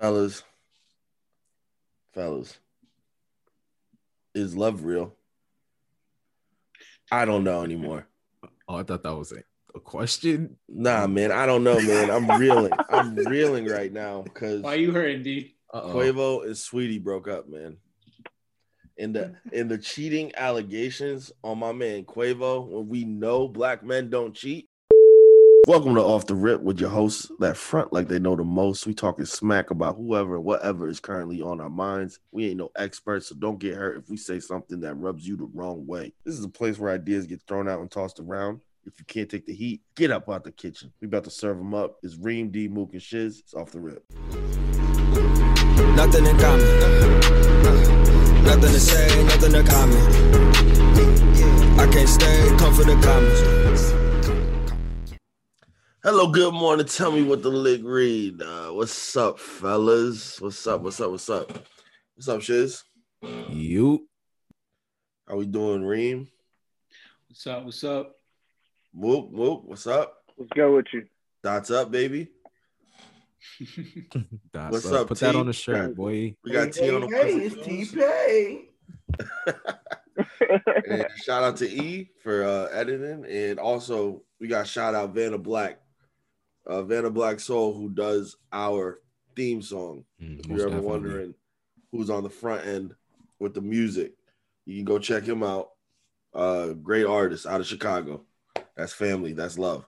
[0.00, 0.42] Fellas,
[2.14, 2.58] fellas,
[4.34, 5.14] is love real?
[7.12, 8.06] I don't know anymore.
[8.66, 9.42] Oh, I thought that was a,
[9.74, 10.56] a question.
[10.70, 12.10] Nah, man, I don't know, man.
[12.10, 12.72] I'm reeling.
[12.88, 15.54] I'm reeling right now because Why you hurting, D?
[15.74, 15.94] Uh-oh.
[15.94, 17.76] Quavo and Sweetie broke up, man.
[18.96, 24.08] In the in the cheating allegations on my man Quavo, when we know black men
[24.08, 24.69] don't cheat.
[25.66, 28.86] Welcome to Off the Rip with your hosts that front like they know the most.
[28.86, 32.18] We talking smack about whoever and whatever is currently on our minds.
[32.32, 35.36] We ain't no experts, so don't get hurt if we say something that rubs you
[35.36, 36.14] the wrong way.
[36.24, 38.60] This is a place where ideas get thrown out and tossed around.
[38.86, 40.92] If you can't take the heat, get up out the kitchen.
[41.00, 41.98] We about to serve them up.
[42.02, 43.40] It's Reem, D, Mook, and Shiz.
[43.40, 44.04] It's Off the Rip.
[45.94, 47.20] Nothing in common.
[48.44, 50.16] Nothing to say, nothing to comment.
[51.78, 54.09] I can't stay, come for the comments.
[56.02, 56.86] Hello, good morning.
[56.86, 58.40] Tell me what the lick read.
[58.40, 60.40] Uh, what's up, fellas?
[60.40, 60.80] What's up?
[60.80, 61.10] What's up?
[61.10, 61.50] What's up?
[62.14, 62.82] What's up, Shiz?
[63.50, 64.08] You.
[65.28, 66.26] How we doing, Reem?
[67.28, 67.66] What's up?
[67.66, 68.16] What's up?
[68.94, 69.64] Whoop, whoop.
[69.64, 70.24] What's up?
[70.38, 71.04] Let's go with you.
[71.42, 72.28] Dots up, baby.
[74.54, 75.02] That's What's up.
[75.02, 76.34] up, Put that on the shirt, boy.
[76.42, 78.68] We got T on the Hey, it's T Pay.
[81.24, 85.78] Shout out to E for uh, editing, and also we got shout out Vanna Black,
[86.70, 89.00] uh, Vanna Black Soul, who does our
[89.34, 90.04] theme song.
[90.22, 90.88] Mm, If you're ever definitely.
[90.88, 91.34] wondering
[91.90, 92.94] who's on the front end
[93.40, 94.12] with the music,
[94.66, 95.70] you can go check him out.
[96.32, 98.22] Uh, great artist out of Chicago.
[98.76, 99.32] That's family.
[99.32, 99.84] That's love.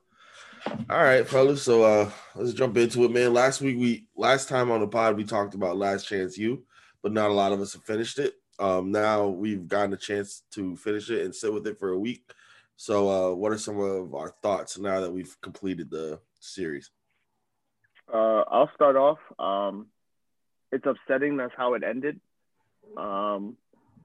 [0.90, 1.62] All right, fellas.
[1.62, 3.32] So uh, let's jump into it, man.
[3.32, 6.64] Last week we last time on the pod we talked about Last Chance U,
[7.02, 8.34] but not a lot of us have finished it.
[8.58, 11.98] Um, now we've gotten a chance to finish it and sit with it for a
[11.98, 12.22] week.
[12.76, 16.90] So, uh, what are some of our thoughts now that we've completed the series?
[18.12, 19.18] Uh, I'll start off.
[19.38, 19.86] Um,
[20.70, 21.36] it's upsetting.
[21.36, 22.20] That's how it ended.
[22.96, 23.56] Um,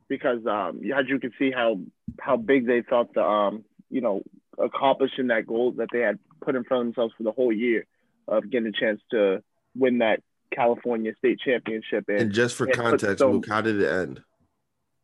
[0.08, 1.80] because um, as you can see how
[2.20, 4.22] how big they thought the um, you know
[4.58, 7.86] accomplishing that goal that they had put in front of themselves for the whole year
[8.28, 9.44] of getting a chance to
[9.76, 12.06] win that California state championship.
[12.08, 14.22] And just for and context, so- Luke, how did it end?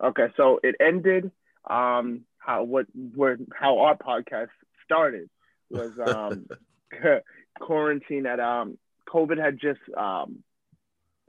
[0.02, 1.32] Okay, so it ended
[1.70, 4.50] um how what where how our podcast
[4.84, 5.30] started
[5.70, 6.46] was um
[7.60, 8.78] quarantine at um
[9.08, 10.44] COVID had just um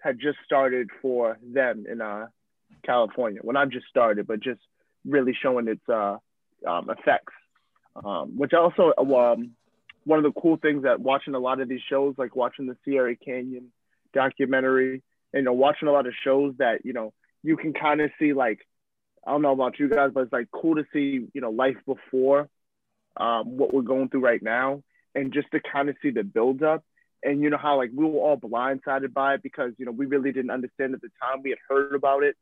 [0.00, 2.26] had just started for them in uh
[2.84, 3.40] California.
[3.42, 4.60] Well not just started, but just
[5.04, 6.16] really showing its uh
[6.66, 7.32] um effects.
[8.04, 9.52] Um which also um
[10.04, 12.76] one of the cool things that watching a lot of these shows, like watching the
[12.84, 13.72] Sierra Canyon
[14.12, 15.02] documentary,
[15.32, 18.10] and, you know, watching a lot of shows that, you know, you can kind of
[18.18, 18.60] see like
[19.26, 21.76] I don't know about you guys, but it's like cool to see you know life
[21.86, 22.48] before
[23.16, 24.82] um, what we're going through right now,
[25.14, 26.84] and just to kind of see the build up.
[27.22, 30.06] And you know how like we were all blindsided by it because you know we
[30.06, 31.42] really didn't understand at the time.
[31.42, 32.36] We had heard about it,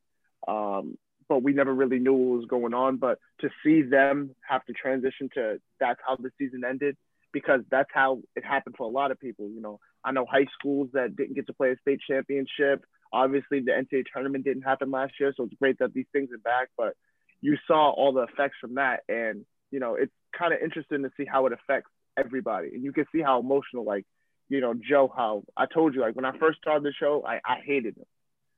[0.49, 2.97] um, but we never really knew what was going on.
[2.97, 6.97] But to see them have to transition to that's how the season ended
[7.33, 9.49] because that's how it happened for a lot of people.
[9.49, 13.61] You know, I know high schools that didn't get to play a state championship obviously
[13.61, 16.69] the NCAA tournament didn't happen last year, so it's great that these things are back.
[16.77, 16.95] But
[17.41, 21.11] you saw all the effects from that, and you know it's kind of interesting to
[21.17, 24.07] see how it affects everybody, and you can see how emotional, like
[24.49, 27.37] you know Joe, how I told you, like when I first started the show, I,
[27.45, 28.07] I hated him.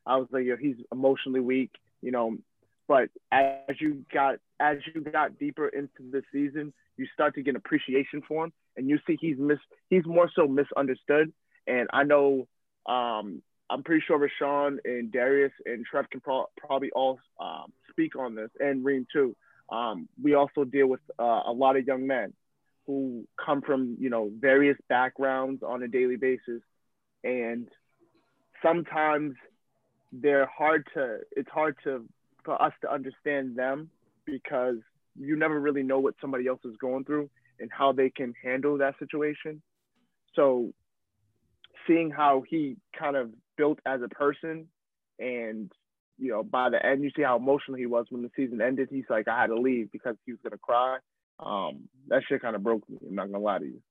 [0.07, 1.71] I was like, yo, he's emotionally weak,
[2.03, 2.37] you know.
[2.87, 7.57] But as you got as you got deeper into the season, you start to get
[7.57, 11.33] appreciation for him, and you see he's mis he's more so misunderstood.
[11.67, 12.47] And I know
[12.87, 18.17] um, I'm pretty sure Rashaan and Darius and Trev can pro- probably all um, speak
[18.17, 19.35] on this, and Reem too.
[19.71, 22.35] Um, we also deal with uh, a lot of young men
[22.87, 26.63] who come from you know various backgrounds on a daily basis,
[27.23, 27.69] and
[28.63, 29.35] sometimes
[30.13, 31.19] they're hard to.
[31.33, 32.05] It's hard to
[32.45, 33.91] for us to understand them
[34.27, 34.77] because
[35.19, 37.31] you never really know what somebody else is going through
[37.61, 39.63] and how they can handle that situation.
[40.35, 40.73] So
[41.87, 44.67] seeing how he kind of built as a person
[45.19, 45.71] and
[46.19, 48.89] you know by the end you see how emotional he was when the season ended
[48.91, 50.99] he's like i had to leave because he was going to cry
[51.41, 53.83] um that shit kind of broke me i'm not gonna lie to you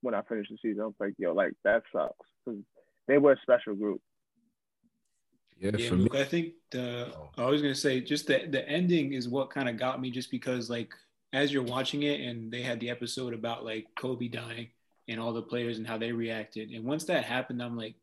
[0.00, 2.14] when i finished the season i was like yo like that sucks
[2.44, 2.60] because
[3.06, 4.00] they were a special group
[5.58, 6.02] Yeah, Yeah, for me.
[6.04, 7.30] Luke, I think the Oh.
[7.36, 10.30] I was gonna say just the the ending is what kind of got me just
[10.30, 10.92] because like
[11.32, 14.68] as you're watching it and they had the episode about like Kobe dying
[15.08, 16.70] and all the players and how they reacted.
[16.70, 17.94] And once that happened, I'm like,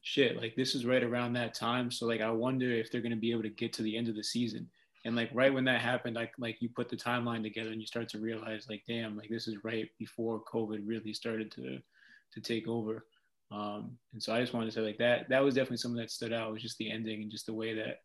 [0.00, 1.90] shit, like this is right around that time.
[1.90, 4.16] So like I wonder if they're gonna be able to get to the end of
[4.16, 4.68] the season.
[5.04, 7.86] And like right when that happened, like like you put the timeline together and you
[7.86, 11.78] start to realize like, damn, like this is right before COVID really started to
[12.32, 13.06] to take over.
[13.50, 15.28] Um, and so I just wanted to say like that.
[15.28, 16.52] That was definitely something that stood out.
[16.52, 18.00] Was just the ending and just the way that,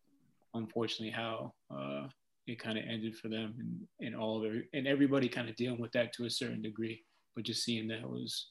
[0.54, 2.08] unfortunately, how uh,
[2.48, 5.56] it kind of ended for them and, and all of it, and everybody kind of
[5.56, 7.04] dealing with that to a certain degree.
[7.36, 8.50] But just seeing that was,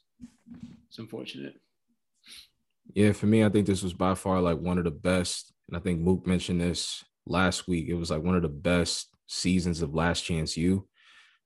[0.89, 1.55] it's unfortunate.
[2.95, 5.53] Yeah, for me, I think this was by far like one of the best.
[5.69, 7.89] And I think Mook mentioned this last week.
[7.89, 10.87] It was like one of the best seasons of Last Chance U.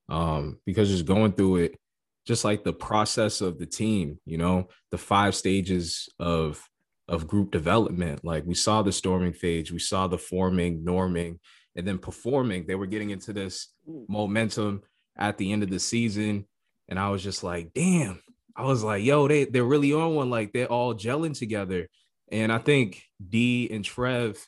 [0.08, 1.80] Um, because just going through it,
[2.26, 6.62] just like the process of the team, you know, the five stages of
[7.08, 8.24] of group development.
[8.24, 11.38] Like we saw the storming phase, we saw the forming, norming,
[11.74, 12.66] and then performing.
[12.66, 13.68] They were getting into this
[14.08, 14.82] momentum
[15.16, 16.46] at the end of the season.
[16.88, 18.20] And I was just like, damn,
[18.56, 20.30] I was like, yo, they they're really on one.
[20.30, 21.88] Like they're all gelling together.
[22.30, 24.38] And I think D and Trev,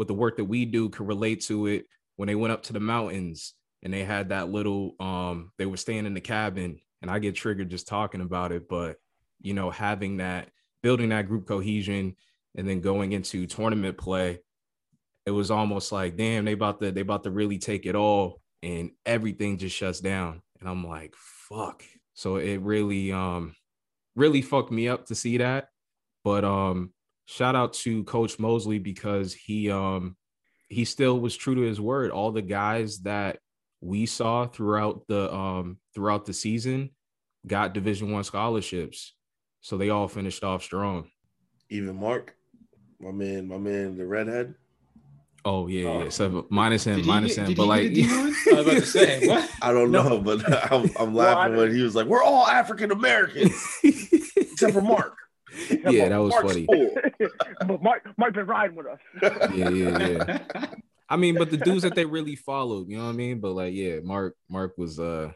[0.00, 1.84] with the work that we do, could relate to it
[2.16, 3.52] when they went up to the mountains
[3.82, 6.80] and they had that little um, they were staying in the cabin.
[7.02, 8.66] And I get triggered just talking about it.
[8.66, 8.96] But
[9.42, 10.48] you know, having that,
[10.82, 12.16] building that group cohesion
[12.54, 14.38] and then going into tournament play,
[15.26, 18.40] it was almost like, damn, they about to they about to really take it all
[18.62, 20.40] and everything just shuts down.
[20.60, 21.84] And I'm like, fuck.
[22.14, 23.54] So it really um
[24.16, 25.68] really fucked me up to see that.
[26.24, 26.94] But um
[27.30, 30.16] shout out to Coach Mosley because he um
[30.68, 32.10] he still was true to his word.
[32.10, 33.38] All the guys that
[33.80, 36.90] we saw throughout the um throughout the season
[37.46, 39.14] got division one scholarships.
[39.60, 41.10] So they all finished off strong.
[41.68, 42.34] Even Mark,
[43.00, 44.54] my man, my man, the redhead.
[45.44, 46.02] Oh yeah, Oh.
[46.04, 46.08] yeah.
[46.10, 47.54] So minus him, minus him.
[47.54, 48.52] But like get a D1?
[48.52, 49.50] I was about to say, what?
[49.62, 50.40] I don't know, but
[50.72, 53.52] I'm, I'm Well, laughing I- when he was like, "We're all African Americans
[53.82, 55.14] except for Mark."
[55.70, 56.66] Yeah, that was Mark's funny.
[56.66, 56.90] full.
[57.66, 58.98] but Mike, Mike been riding with us.
[59.54, 60.66] Yeah, yeah, yeah.
[61.08, 63.40] I mean, but the dudes that they really followed, you know what I mean?
[63.40, 65.32] But like, yeah, Mark, Mark was uh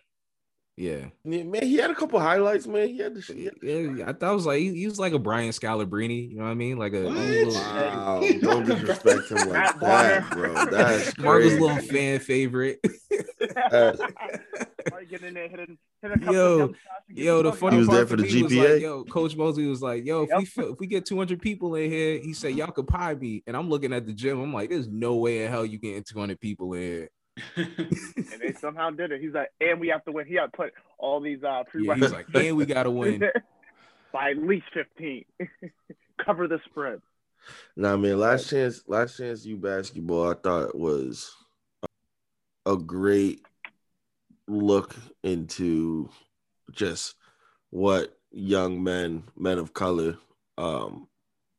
[0.76, 1.06] yeah.
[1.24, 2.88] Yeah, man, he had a couple highlights, man.
[2.88, 3.54] He had the shit.
[3.62, 6.44] Yeah, I thought it was like he, he was like a Brian Scalabrine, you know
[6.44, 6.78] what I mean?
[6.78, 10.66] Like a, a little, Wow, don't disrespect him like that, bro.
[10.66, 12.80] That's Mark was a little fan favorite.
[13.12, 17.52] Mike getting in there, hitting, hitting a couple Yo, of jump shots and Yo, the
[17.52, 18.72] funny He was part there for the me was GPA?
[18.72, 20.48] like, yo, Coach Mosley was like, yo, if we Yep.
[20.48, 23.56] fill, if we get 200 people in here, he said y'all could pie me, and
[23.56, 26.40] I'm looking at the gym, I'm like, there's no way in hell you getting 200
[26.40, 27.08] people in here.
[27.56, 29.20] and they somehow did it.
[29.20, 30.26] He's like, and we have to win.
[30.26, 33.22] He had to put all these uh Yeah, he's like, and we gotta win.
[34.12, 35.24] by at least fifteen.
[36.24, 37.00] Cover the spread.
[37.76, 41.34] Now, Nah, man, last chance, last chance U basketball, I thought was
[42.66, 43.42] a great
[44.46, 46.08] look into
[46.72, 47.14] just
[47.70, 50.16] what young men, men of color,
[50.58, 51.08] um,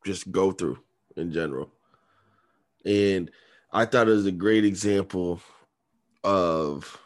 [0.06, 0.80] just go through
[1.16, 1.72] in general.
[2.86, 3.32] And
[3.72, 5.42] I thought it was a great example
[6.24, 7.00] of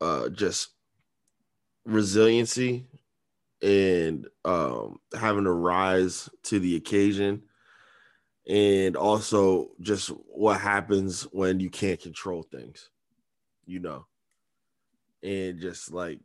[0.00, 0.70] uh just
[1.84, 2.86] resiliency
[3.62, 7.42] and um having to rise to the occasion
[8.48, 12.88] and also just what happens when you can't control things
[13.66, 14.06] you know
[15.22, 16.20] and just like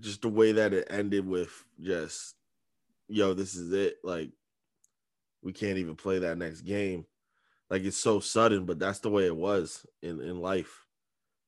[0.00, 2.34] just the way that it ended with just
[3.08, 4.30] yo this is it like
[5.42, 7.06] we can't even play that next game.
[7.70, 10.86] Like it's so sudden but that's the way it was in in life.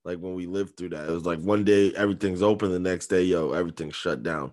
[0.05, 3.09] Like when we lived through that it was like one day everything's open the next
[3.09, 4.53] day yo everything's shut down.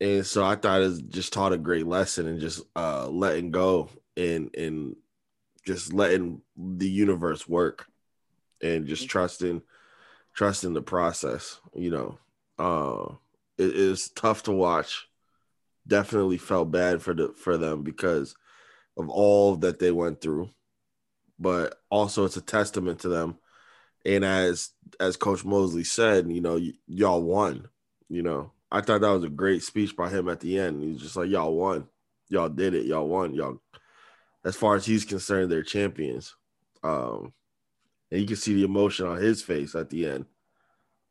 [0.00, 3.90] And so I thought it just taught a great lesson and just uh letting go
[4.16, 4.96] and and
[5.66, 7.86] just letting the universe work
[8.62, 9.62] and just trusting
[10.34, 12.18] trusting the process you know.
[12.58, 13.14] Uh
[13.58, 15.06] it is tough to watch.
[15.86, 18.34] Definitely felt bad for the for them because
[18.96, 20.50] of all that they went through.
[21.38, 23.38] But also it's a testament to them.
[24.04, 27.68] And as as coach mosley said you know y- y'all won
[28.08, 28.52] you know.
[28.72, 30.82] I thought that was a great speech by him at the end.
[30.82, 31.88] He's just like y'all won.
[32.28, 32.86] Y'all did it.
[32.86, 33.34] Y'all won.
[33.34, 33.60] Y'all
[34.44, 36.34] as far as he's concerned they're champions.
[36.82, 37.32] Um
[38.10, 40.26] and you can see the emotion on his face at the end.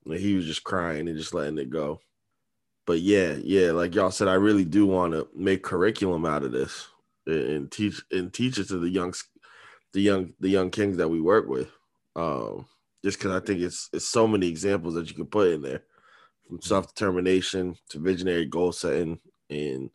[0.06, 2.00] And he was just crying and just letting it go.
[2.86, 6.52] But yeah yeah like y'all said i really do want to make curriculum out of
[6.52, 6.88] this
[7.28, 9.14] and, teach and teach it to the young
[9.94, 11.70] the young the young kings that we work with.
[12.16, 12.66] Um
[13.04, 15.84] just because i think it's it's so many examples that you can put in there.
[16.48, 19.20] From self-determination to visionary goal setting
[19.52, 19.92] and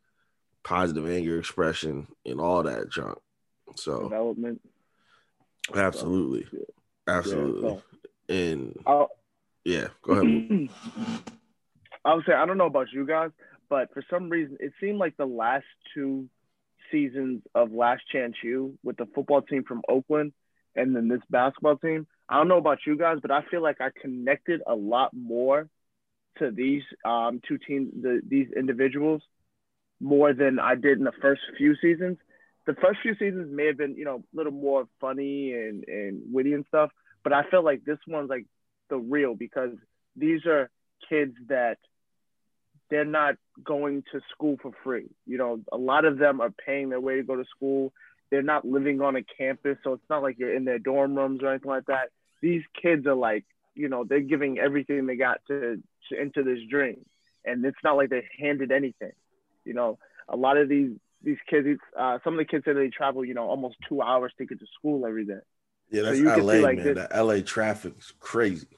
[0.63, 3.19] positive anger expression and all that junk.
[3.77, 4.61] So Development.
[5.75, 6.47] absolutely.
[6.53, 6.65] Yeah,
[7.07, 7.83] absolutely so-
[8.29, 9.11] and I'll-
[9.65, 10.69] yeah go ahead
[12.05, 13.31] I would say I don't know about you guys,
[13.71, 16.29] but for some reason it seemed like the last two
[16.93, 20.33] seasons of Last Chance U with the football team from Oakland
[20.77, 22.07] and then this basketball team.
[22.29, 25.69] I don't know about you guys, but I feel like I connected a lot more
[26.39, 29.23] to these um, two teams, the, these individuals,
[30.01, 32.19] more than I did in the first few seasons.
[32.67, 36.23] The first few seasons may have been, you know, a little more funny and, and
[36.33, 36.91] witty and stuff,
[37.23, 38.47] but I feel like this one's like
[38.89, 39.73] the real because
[40.17, 40.71] these are
[41.09, 41.79] kids that
[42.91, 45.09] they're not going to school for free.
[45.27, 47.93] You know, a lot of them are paying their way to go to school.
[48.31, 51.43] They're not living on a campus, so it's not like you're in their dorm rooms
[51.43, 52.11] or anything like that.
[52.41, 53.45] These kids are like,
[53.75, 57.05] you know, they're giving everything they got to, to into this dream,
[57.45, 59.13] and it's not like they handed anything.
[59.65, 60.91] You know, a lot of these
[61.25, 64.33] these kids, uh, some of the kids say they travel, you know, almost two hours
[64.39, 65.39] to get to school every day.
[65.91, 66.95] Yeah, So that's you LA, see, like, man.
[66.95, 68.69] this- The LA traffic's crazy.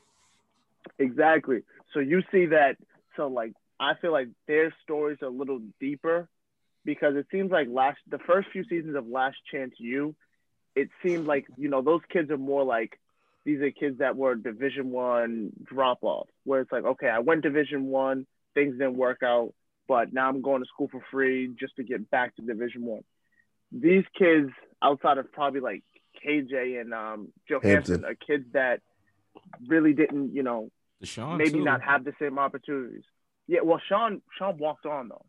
[0.99, 1.63] Exactly.
[1.93, 2.77] So you see that.
[3.17, 6.29] So like, I feel like their stories are a little deeper
[6.85, 10.15] because it seems like last the first few seasons of Last Chance U,
[10.75, 12.99] it seemed like you know those kids are more like
[13.45, 17.43] these are kids that were Division One drop off, where it's like okay, I went
[17.43, 19.53] Division One, things didn't work out,
[19.89, 23.03] but now I'm going to school for free just to get back to Division One.
[23.73, 24.51] These kids,
[24.83, 25.83] outside of probably like
[26.25, 28.05] KJ and um, Johansson, Hampton.
[28.05, 28.81] are kids that
[29.67, 30.71] really didn't, you know,
[31.03, 31.65] Deshaun maybe too.
[31.65, 33.05] not have the same opportunities.
[33.49, 35.25] Yeah, well, Sean Sean walked on though.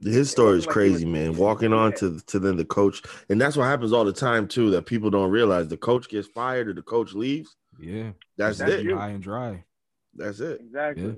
[0.00, 1.36] His story is like crazy, was- man.
[1.36, 4.70] Walking on to to then the coach, and that's what happens all the time too.
[4.70, 7.56] That people don't realize the coach gets fired or the coach leaves.
[7.80, 8.82] Yeah, That's That's it.
[8.84, 8.96] you.
[8.96, 9.64] high and dry.
[10.14, 10.60] That's it.
[10.60, 11.04] Exactly.
[11.04, 11.12] Yeah.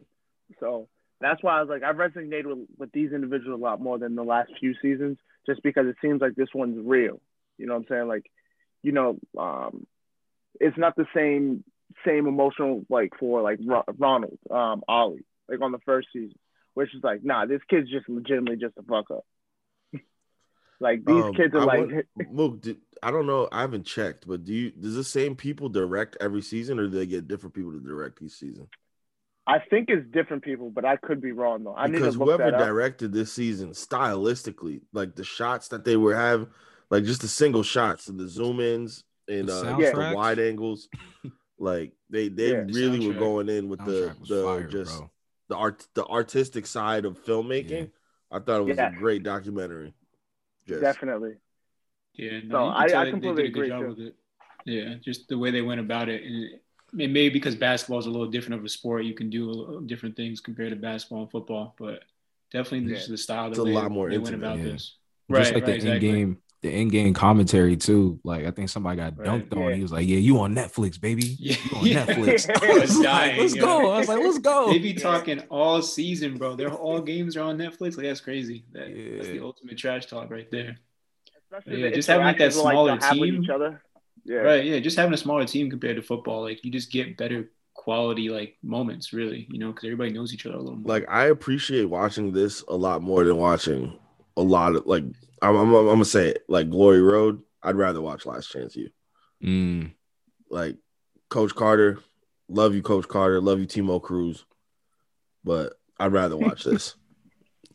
[0.61, 0.89] So
[1.21, 4.15] that's why I was like, I've resonated with, with these individuals a lot more than
[4.15, 7.21] the last few seasons, just because it seems like this one's real.
[7.59, 8.09] You know what I'm saying?
[8.09, 8.31] Like,
[8.83, 9.87] you know, um,
[10.61, 11.65] it's not the same
[12.05, 13.61] same emotional like for like
[13.99, 16.37] Ronald, um, Ollie, like on the first season,
[16.75, 19.25] which is like, nah, this kid's just legitimately just a fuck up.
[20.81, 21.79] like these Um, kids are I like,
[22.17, 23.49] want- Mook, did, I don't know.
[23.53, 26.91] I haven't checked, but do you does the same people direct every season, or do
[26.99, 28.67] they get different people to direct each season?
[29.47, 31.75] I think it's different people, but I could be wrong though.
[31.75, 32.67] I need to because look whoever that up.
[32.67, 36.49] directed this season stylistically like the shots that they were having
[36.91, 39.77] like just the single shots and the zoom ins and The uh,
[40.11, 40.89] the wide angles
[41.59, 42.65] like they they Yeah.
[42.67, 45.11] The really were going in with the Soundtrack was the fire, just bro.
[45.49, 47.91] the art the artistic side of filmmaking
[48.31, 48.93] i thought it was Yes.
[48.95, 49.95] a great documentary
[50.67, 51.35] Just- Definitely.
[52.15, 53.89] Yeah, no, you I- I completely they did a agree, job too.
[53.89, 54.15] with it.
[54.65, 56.49] Yeah, just the way they went about it, and
[56.99, 59.05] it, it may be because basketball is a little different of a sport.
[59.05, 62.03] You can do different things compared to basketball and football, but
[62.53, 62.97] definitely Yeah.
[62.97, 64.65] just the style It's that a they, lot more they went about yeah.
[64.65, 64.73] this.
[64.83, 64.97] Just
[65.29, 66.09] Right, like right, the exactly.
[66.09, 68.21] in game, the in game commentary too.
[68.25, 69.27] Like I think somebody got Right.
[69.29, 69.73] dunked on.
[69.75, 71.25] He was like, "Yeah, you on Netflix, baby.
[71.39, 71.57] Yeah.
[71.83, 73.65] You on Netflix." I I was was like, "Let's yo.
[73.65, 76.57] go." I was like, "Let's go." They be talking all season, bro.
[76.57, 77.97] Their all games are on Netflix.
[77.97, 78.65] Like that's crazy.
[78.73, 80.77] That, That's the ultimate trash talk right there.
[81.53, 83.43] Especially Yeah, the just having, like, that smaller to have with team.
[83.45, 83.83] each other.
[84.25, 84.37] Yeah.
[84.39, 84.65] Right.
[84.65, 84.79] Yeah.
[84.81, 88.57] Just having a smaller team compared to football, like you just get better quality like
[88.63, 89.47] moments, really.
[89.51, 90.89] You know, because everybody knows each other a little more.
[90.89, 93.99] like i appreciate watching this a lot more than watching
[94.37, 95.05] a lot of like
[95.43, 98.89] i'm, I'm, I'm gonna say it like glory road i'd rather watch last chance U
[99.43, 99.93] Mm,
[100.49, 100.77] like
[101.29, 101.99] Coach Carter.
[102.49, 103.41] Love you, Coach Carter.
[103.41, 104.47] Love you, Timo Cruz.
[105.43, 106.95] But I'd rather watch this.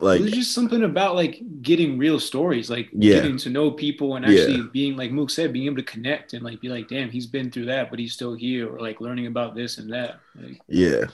[0.01, 3.15] Like, There's just something about like getting real stories, like Yeah.
[3.15, 4.39] getting to know people and Yeah.
[4.43, 7.27] actually being like Mook said, being able to connect and like be like, damn, he's
[7.27, 10.19] been through that, but he's still here, or like learning about this and that.
[10.41, 11.05] Like, yeah,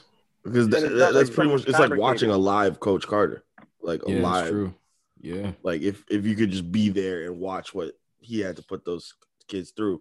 [0.43, 3.43] because that- that- that's like pretty much it's like watching a live Coach Carter,
[3.81, 4.49] like a yeah, live.
[4.51, 4.73] true.
[5.19, 8.63] Yeah, Like if if you could just be there and watch what he had to
[8.63, 9.11] put those
[9.47, 9.99] kids through,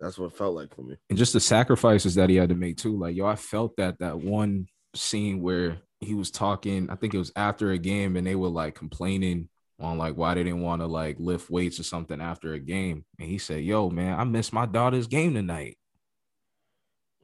[0.00, 0.96] that's what it felt like for me.
[1.08, 2.94] and just the sacrifices that he had to make too.
[2.98, 6.88] Like yo, I felt that that one scene where he was talking.
[6.90, 9.48] I think it was after a game, and they were like complaining
[9.80, 13.04] on like why they didn't want to like lift weights or something after a game,
[13.18, 15.76] and he said, "Yo, man, I missed my daughter's game tonight."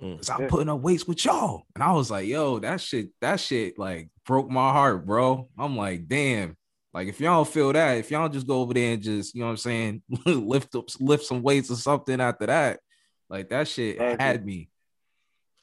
[0.03, 0.17] Mm.
[0.17, 0.49] Cause I'm Yeah.
[0.49, 1.63] putting up weights with y'all.
[1.75, 5.49] And I was like, yo, that shit, that shit like broke my heart, bro.
[5.57, 6.57] I'm like, damn.
[6.93, 9.47] Like if y'all feel that, if y'all just go over there and just, you know
[9.47, 12.81] what I'm saying, lift up, lift some weights or something after that,
[13.29, 14.69] like that shit had me.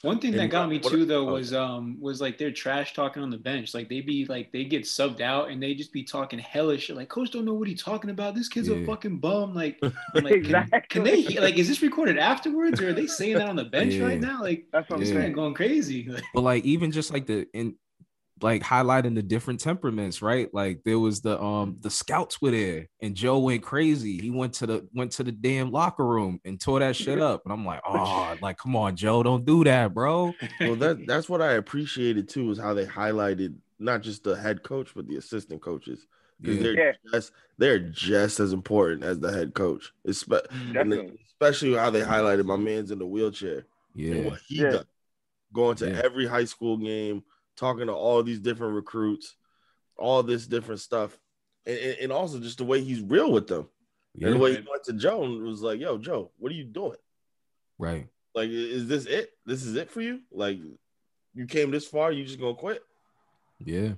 [0.04, 1.34] One thing that And got me what- too though oh.
[1.34, 3.74] was um was like they're trash talking on the bench.
[3.74, 6.96] Like they be like they get subbed out and they just be talking hellish shit.
[6.96, 8.36] Like coach don't know what he's talking about.
[8.36, 9.54] This kid's a fucking bum.
[9.54, 9.92] Like, I'm
[10.24, 10.82] like can, Exactly.
[10.90, 13.94] can they like is this recorded afterwards or are they saying that on the bench
[13.94, 14.06] Yeah.
[14.06, 14.42] right now?
[14.42, 15.16] Like That's what I'm this Yeah.
[15.16, 15.34] man saying.
[15.34, 16.10] going crazy.
[16.34, 17.76] But like even just like the in
[18.42, 20.52] like highlighting the different temperaments, right?
[20.54, 24.20] Like there was the um the scouts were there and Joe went crazy.
[24.20, 27.42] He went to the went to the damn locker room and tore that shit up.
[27.46, 30.34] And I'm like, oh, like come on, Joe, don't do that, bro.
[30.60, 34.64] Well, that that's what I appreciated too is how they highlighted not just the head
[34.64, 36.06] coach but the assistant coaches
[36.40, 36.64] because Yeah.
[36.64, 36.92] they're Yeah.
[37.12, 39.92] just they're just as important as the head coach.
[40.08, 40.46] Espe-
[40.76, 44.22] and especially how they highlighted my man's in the wheelchair and Yeah.
[44.30, 44.70] what he Yeah.
[44.72, 44.86] does,
[45.54, 46.02] going to Yeah.
[46.04, 47.24] every high school game,
[47.62, 49.36] talking to all these different recruits,
[49.98, 51.18] all this different stuff.
[51.68, 53.70] and, and- also just the way he's real with them.
[54.16, 56.56] Yeah, And the way he went to Joe and was like, "Yo, Joe, what are
[56.56, 56.98] you doing?
[57.78, 58.08] right.
[58.34, 59.32] Like, is this it?
[59.46, 60.22] This is it for you?
[60.32, 60.58] Like,
[61.36, 62.82] you came this far, you just gonna quit?"
[63.64, 63.92] Yeah,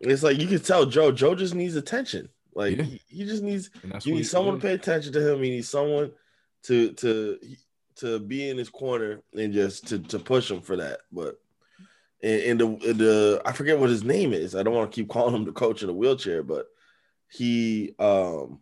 [0.00, 1.12] It's like you can tell Joe.
[1.12, 2.28] Joe just needs attention.
[2.54, 2.82] Like Yeah.
[2.82, 4.60] he, he just needs and that's he what needs he- someone yeah.
[4.62, 5.42] to pay attention to him.
[5.44, 6.10] He needs someone
[6.64, 7.38] to to
[7.96, 11.00] to be in his corner and just to to push him for that.
[11.12, 11.38] But
[12.22, 14.54] and, and the the I forget what his name is.
[14.54, 16.66] I don't want to keep calling him the coach in a wheelchair, but
[17.30, 18.60] he um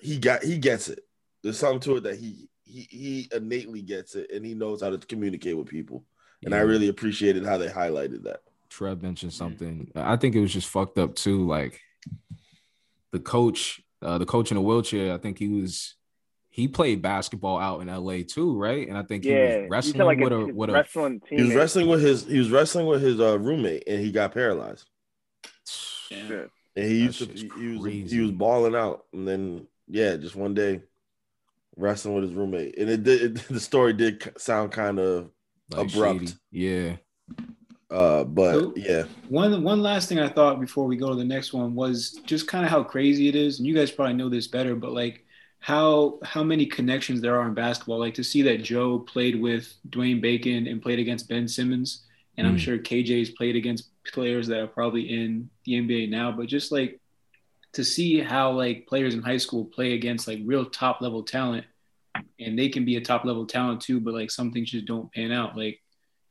[0.00, 1.00] he got he gets it.
[1.42, 4.90] There's something to it that he he he innately gets it and he knows how
[4.90, 6.04] to communicate with people.
[6.44, 8.40] And I really appreciated how they highlighted that.
[8.68, 9.90] Trev mentioned something.
[9.94, 11.46] I think it was just fucked up too.
[11.46, 11.80] Like
[13.12, 15.14] the coach, uh, the coach in a wheelchair.
[15.14, 15.94] I think he was
[16.54, 18.86] he played basketball out in LA too, right?
[18.88, 20.72] And I think he Yeah, was wrestling said like with a, a his with a
[20.72, 21.38] wrestling team.
[21.38, 24.32] He was wrestling with his he was wrestling with his uh, roommate and he got
[24.34, 24.88] paralyzed.
[26.10, 26.18] Yeah.
[26.28, 26.44] Yeah.
[26.76, 28.16] And he That used to he, he was crazy.
[28.16, 30.82] he was balling out and then yeah, just one day
[31.76, 32.78] wrestling with his roommate.
[32.78, 35.30] And it did it, the story did sound kind of
[35.70, 35.90] like abrupt.
[35.90, 36.38] shady.
[36.50, 36.96] Yeah,
[37.90, 39.04] uh but So- yeah.
[39.28, 42.46] One one last thing I thought before we go to the next one was just
[42.46, 45.23] kind of how crazy it is, and you guys probably know this better, but like
[45.64, 47.98] how how many connections there are in basketball.
[47.98, 52.04] Like to see that Joe played with Dwayne Bacon and played against Ben Simmons,
[52.36, 52.58] and I'm Mm.
[52.58, 57.00] sure KJ's played against players that are probably in the NBA now, but just like
[57.72, 61.64] to see how like players in high school play against like real top level talent
[62.38, 65.10] and they can be a top level talent too, but like some things just don't
[65.14, 65.56] pan out.
[65.56, 65.80] Like,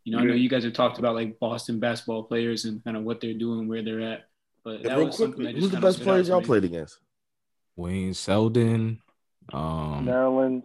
[0.03, 2.95] you know, I know you guys have talked about like Boston basketball players and kind
[2.95, 4.29] of what they're doing, where they're at.
[4.63, 6.65] But And that real was quick, something that just who's the best players y'all played
[6.65, 6.99] against?
[7.75, 8.99] Wayne Selden,
[9.51, 10.63] um, Nerlens,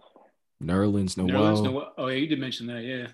[0.63, 1.63] Nerlens Nerlens Noel.
[1.63, 1.93] Noel.
[1.97, 2.83] Oh yeah, you did mention that.
[2.83, 3.07] Yeah.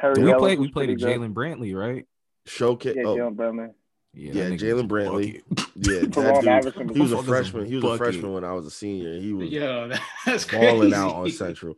[0.00, 0.56] Perry we Ellis play?
[0.56, 0.96] We played a.
[0.96, 2.06] Jalen Brantley, right?
[2.46, 2.94] Showcase.
[2.96, 3.70] Yeah, oh, Jalen Brantley.
[4.14, 5.42] Yeah, Yeah, Jalen Brantley.
[5.76, 7.66] yeah, that dude, he was a freshman.
[7.66, 9.18] He was a freshman when I was a senior.
[9.18, 9.90] He was Yo,
[10.26, 10.66] that's crazy.
[10.66, 11.74] balling out on Central.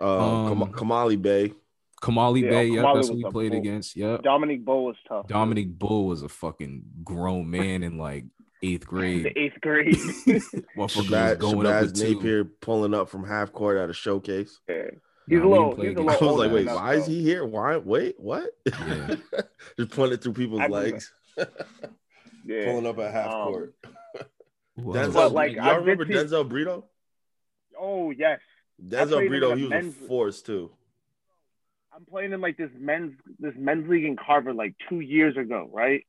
[0.00, 1.52] Uh, Um, Kamali Bay.
[2.02, 2.66] Kamali Yeah, Bay.
[2.66, 3.60] yeah, that's what we played bull.
[3.60, 3.96] against.
[3.96, 5.26] Yeah, Dominic Bull was tough.
[5.26, 8.24] Dominic Bull was a fucking grown man and like
[8.72, 9.24] eighth grade.
[9.34, 9.94] The eighth grade.
[9.94, 12.14] Motherfucker was Shabazz, going up Shabazz with two.
[12.14, 14.60] Napier pulling up from half court at a showcase.
[14.68, 14.90] yeah.
[15.26, 15.76] He's Nah, a little.
[15.76, 16.28] He's a against- I little.
[16.28, 17.44] was like, wait, enough, why is he here?
[17.46, 17.76] Why?
[17.78, 18.50] Wait, what?
[18.66, 19.14] Yeah.
[19.78, 21.12] Just pointing through people's I legs,
[22.44, 22.64] Yeah.
[22.66, 23.74] pulling up at half Um, court.
[24.78, 26.84] Denzel, like, y'all I remember did Denzel Brito?
[27.78, 28.40] Oh yes.
[28.84, 30.70] Denzel played Brito, he was men's- a force too.
[31.94, 35.70] I'm playing in like this men's this men's league in Carver like two years ago,
[35.72, 36.04] right?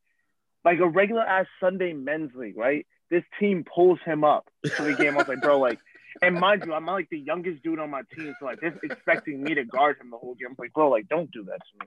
[0.66, 2.86] Like a regular ass Sunday men's league, right?
[3.08, 5.14] This team pulls him up to the game.
[5.14, 5.78] I was like, bro, like,
[6.22, 9.42] and mind you, I'm like the youngest dude on my team, so like they're expecting
[9.44, 10.48] me to guard him the whole game.
[10.50, 11.86] I'm like, bro, like, don't do that to me.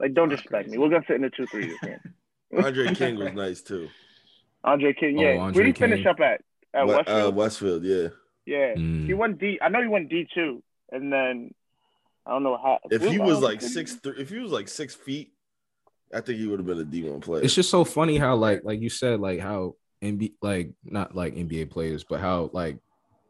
[0.00, 0.78] Like, don't disrespect me.
[0.78, 2.00] We're gonna sit in the two three this game.
[2.64, 3.88] Andre King was nice too.
[4.64, 5.38] Andre King, Oh, yeah.
[5.40, 6.40] Andre Where did he finish up at?
[6.72, 7.26] At We- Westfield?
[7.26, 8.08] uh, Westfield, yeah.
[8.46, 8.74] yeah.
[8.74, 9.04] Mm.
[9.06, 9.58] He went D.
[9.60, 11.52] I know he went D two, and then
[12.24, 12.78] I don't know how.
[12.90, 15.33] If he I was like six, three, if he was like six feet,
[16.14, 17.42] I think he would have been a D one player.
[17.42, 21.34] It's just so funny how like like you said like how NBA like not like
[21.34, 22.78] NBA players but how like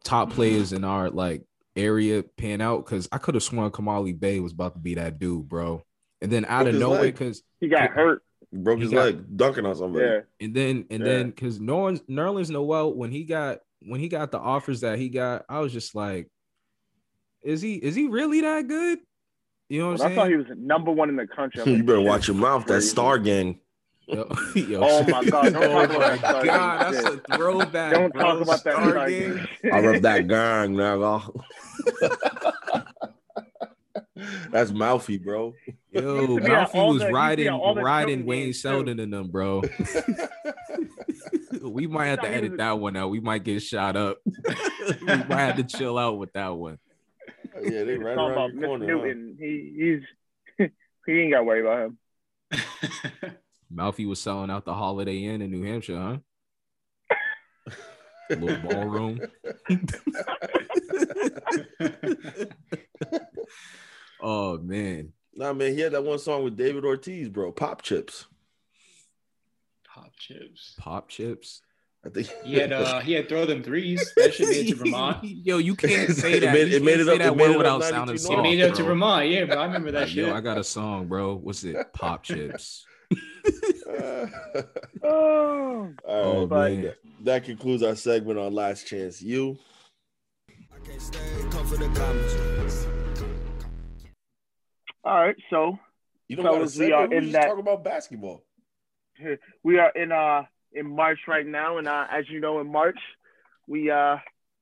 [0.03, 1.43] top players in our like
[1.75, 5.19] area pan out because I could have sworn Kamali Bay was about to be that
[5.19, 5.83] dude, bro.
[6.21, 8.21] And then out Broke of nowhere, because he got hurt.
[8.53, 10.05] broke he his got- leg dunking on somebody.
[10.05, 10.19] Yeah.
[10.39, 11.05] and then and Yeah.
[11.11, 15.09] then because Nerlens Nerlens Noel when he got when he got the offers that he
[15.09, 16.29] got, I was just like,
[17.43, 18.99] is he is he really that good?
[19.69, 21.61] You know what When I I'm thought he was number one in the country.
[21.61, 22.65] I'm you better watch your mouth.
[22.67, 22.87] That crazy.
[22.89, 23.59] Star Gang.
[24.07, 27.21] Yo, yo, Oh my God, don't oh talk my that God, that's shit.
[27.31, 27.91] a throwback.
[27.93, 28.21] Don't bro.
[28.21, 29.35] talk about that Star Star Gang.
[29.35, 29.47] Gang.
[29.73, 31.41] I rub that gang, nigga.
[34.51, 35.53] That's mouthy, bro.
[35.91, 37.53] Yo, used to be at Malfi all was the- he used to be riding at
[37.53, 38.61] all the riding Wayne games, too.
[38.69, 39.63] Selden in them, bro.
[41.61, 43.09] we might have to edit that one out.
[43.09, 44.17] We might get shot up.
[44.25, 46.77] we might have to chill out with that one.
[47.63, 48.85] Yeah, they right Talking about around your Miss corner.
[48.85, 49.03] huh?
[49.03, 49.37] Newton.
[49.39, 50.01] He
[50.59, 50.69] he's
[51.05, 51.97] he ain't got to worry about him.
[53.69, 57.73] Malfi was selling out the Holiday Inn in New Hampshire, huh?
[58.29, 59.21] Little ballroom.
[64.21, 67.51] oh man, Nah, man, he had that one song with David Ortiz, bro.
[67.51, 68.25] Pop chips.
[69.93, 70.75] Pop chips.
[70.77, 71.61] pop chips.
[72.05, 74.13] I think He had uh he had throw them threes.
[74.15, 75.23] That should be it to Vermont.
[75.23, 76.53] Yo, you can't say It that.
[76.53, 78.11] made- it made it up- that it made word it without 92 sounding North.
[78.21, 78.43] He soft.
[78.43, 78.83] made it up to.
[78.83, 79.57] Vermont, yeah, bro.
[79.57, 80.27] I remember that shit.
[80.27, 81.35] yo, I got a song, bro.
[81.35, 81.77] What's it?
[81.93, 82.85] Pop chips.
[83.87, 84.29] Oh,
[85.03, 86.81] Oh, All right, man.
[86.83, 89.57] that, that concludes our segment on Last Chance U.
[90.49, 91.19] I can't stay,
[91.51, 92.85] come for the comments.
[95.03, 95.35] all right.
[95.49, 95.77] So
[96.27, 98.43] You don't got to Fellas, say we are in just that- talk about basketball.
[99.63, 100.43] we are in uh
[100.75, 102.99] in March right now, and uh, as you know, in March
[103.67, 104.17] we uh,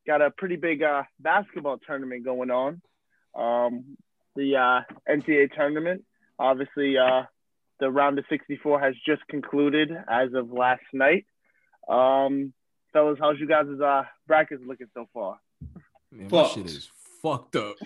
[0.08, 2.82] got a pretty big uh, basketball tournament going on.
[3.36, 3.98] Um,
[4.36, 6.04] the uh, NCAA tournament,
[6.40, 7.24] obviously, uh,
[7.80, 11.26] the round of 64 has just concluded as of last night.
[11.88, 12.54] Um,
[12.94, 15.40] fellas, how's you guys' uh, brackets looking so far?
[16.12, 16.90] Man, my shit is
[17.22, 17.76] fucked up.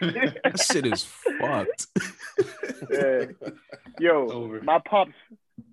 [0.00, 1.86] That shit is fucked.
[2.90, 3.26] Yeah.
[4.00, 4.62] Yo, Over.
[4.62, 5.12] my pops,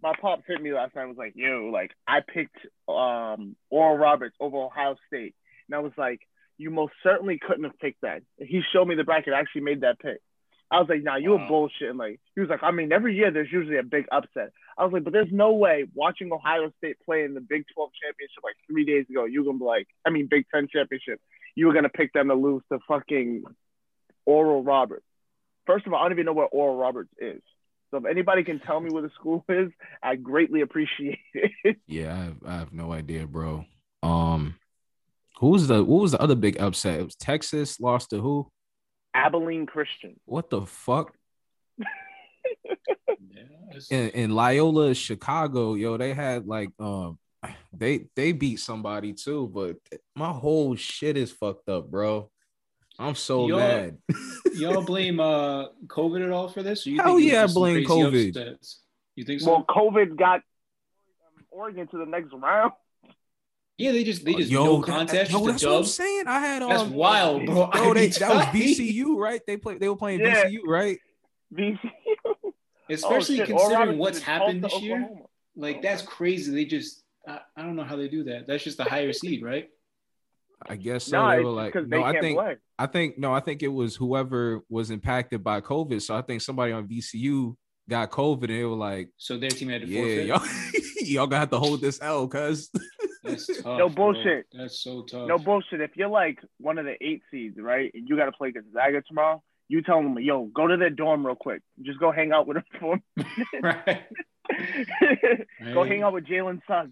[0.01, 1.01] my pops hit me last night.
[1.03, 5.35] and Was like, yo, like I picked um Oral Roberts over Ohio State,
[5.67, 6.21] and I was like,
[6.57, 8.21] you most certainly couldn't have picked that.
[8.37, 9.33] He showed me the bracket.
[9.33, 10.19] I actually made that pick.
[10.71, 11.45] I was like, nah, you Wow.
[11.47, 11.89] bullshit.
[11.89, 14.51] And Like he was like, I mean, every year there's usually a big upset.
[14.77, 17.91] I was like, but there's no way watching Ohio State play in the Big 12
[18.01, 21.19] championship like three days ago, you're gonna be like, I mean, Big 10 championship,
[21.55, 23.43] you were gonna pick them to lose to fucking
[24.25, 25.05] Oral Roberts.
[25.67, 27.41] First of all, I don't even know where Oral Roberts is.
[27.93, 29.69] So if anybody can tell me where the school is,
[30.01, 31.77] I greatly appreciate it.
[31.85, 33.65] Yeah, I have, I have no idea, bro.
[34.01, 34.55] Um,
[35.39, 36.99] who was the what was the other big upset?
[36.99, 38.47] It was Texas lost to who?
[39.13, 40.19] Abilene Christian.
[40.25, 41.13] What the fuck?
[43.35, 47.17] Yeah, it's- In, in Loyola, Chicago, yo, they had like um,
[47.71, 49.77] they they beat somebody too, but
[50.15, 52.29] my whole shit is fucked up, bro.
[53.03, 53.97] I'm so Y'all- mad.
[54.55, 56.85] Y'all blame uh COVID at all for this?
[56.85, 58.29] Or you Hell think yeah, I blame COVID.
[58.29, 58.81] upsets?
[59.15, 59.51] You think so?
[59.51, 62.71] Well, COVID got um, Oregon to the next round.
[63.77, 65.83] yeah, they just they just yo, no that- contest, yo, just a that's what I'm
[65.85, 66.27] saying.
[66.27, 67.63] I had um, That's wild, bro.
[67.73, 69.41] I Yo, they, be that was VCU, right?
[69.45, 69.79] They played.
[69.79, 70.45] They were playing Yeah.
[70.45, 70.99] VCU, right?
[71.53, 71.77] VCU.
[72.89, 74.97] Especially Oh, considering what's happened Tulsa, this year.
[75.03, 75.25] Oklahoma.
[75.55, 76.51] Like that's crazy.
[76.53, 78.45] They just I, I don't know how they do that.
[78.47, 79.69] That's just the higher seed, right?
[80.69, 81.21] I guess so.
[81.21, 82.55] No, they were like, no, they I think, play.
[82.79, 86.01] I think, no, I think it was whoever was impacted by COVID.
[86.01, 87.55] So I think somebody on VCU
[87.89, 90.27] got COVID, and they were like, So their team had to yeah, forfeit.
[90.27, 92.69] y'all, y'all gonna have to hold this L, cuz.
[93.23, 93.77] That's tough.
[93.77, 94.13] No bro.
[94.13, 94.45] bullshit.
[94.51, 95.27] That's so tough.
[95.27, 95.81] No bullshit.
[95.81, 99.01] If you're like one of the eight seeds, right, and you got to play Gonzaga
[99.07, 101.61] tomorrow, you tell them, yo, go to their dorm real quick.
[101.81, 102.99] Just go hang out with them for
[103.61, 104.03] right.
[105.73, 106.91] Go hang out with Jalen Suggs.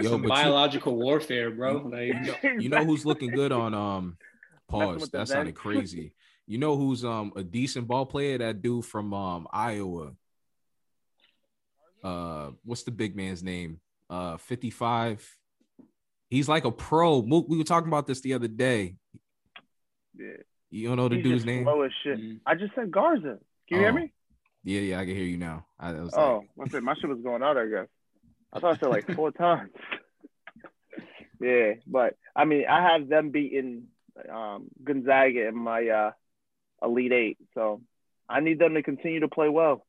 [0.00, 1.88] Yo, Some but you, biological warfare, bro.
[1.90, 4.16] Like you know, you know who's looking good on um
[4.68, 5.08] pause.
[5.10, 6.12] That sounded crazy.
[6.46, 8.38] You know who's um a decent ball player?
[8.38, 10.12] That dude from um Iowa.
[12.02, 13.80] Uh, what's the big man's name?
[14.08, 15.36] Uh, 55.
[16.30, 17.22] He's like a pro.
[17.22, 18.96] Mook, We were talking about this the other day.
[20.16, 20.26] Yeah.
[20.70, 21.64] You don't know the He's dude's name?
[21.64, 22.18] Slow as shit.
[22.18, 22.40] Mhm.
[22.46, 23.38] I just said Garza.
[23.68, 24.12] Can you hear Oh, me?
[24.68, 25.64] Yeah, yeah, I can hear you now.
[25.80, 26.82] I was Oh, like, what's it?
[26.82, 27.56] My shit was going out.
[27.56, 27.86] I guess.
[28.52, 29.70] I thought I said like four times.
[31.40, 33.84] yeah, but I mean, I have them beating
[34.30, 36.10] um, Gonzaga in my uh,
[36.82, 37.80] Elite Eight, so
[38.28, 39.86] I need them to continue to play well.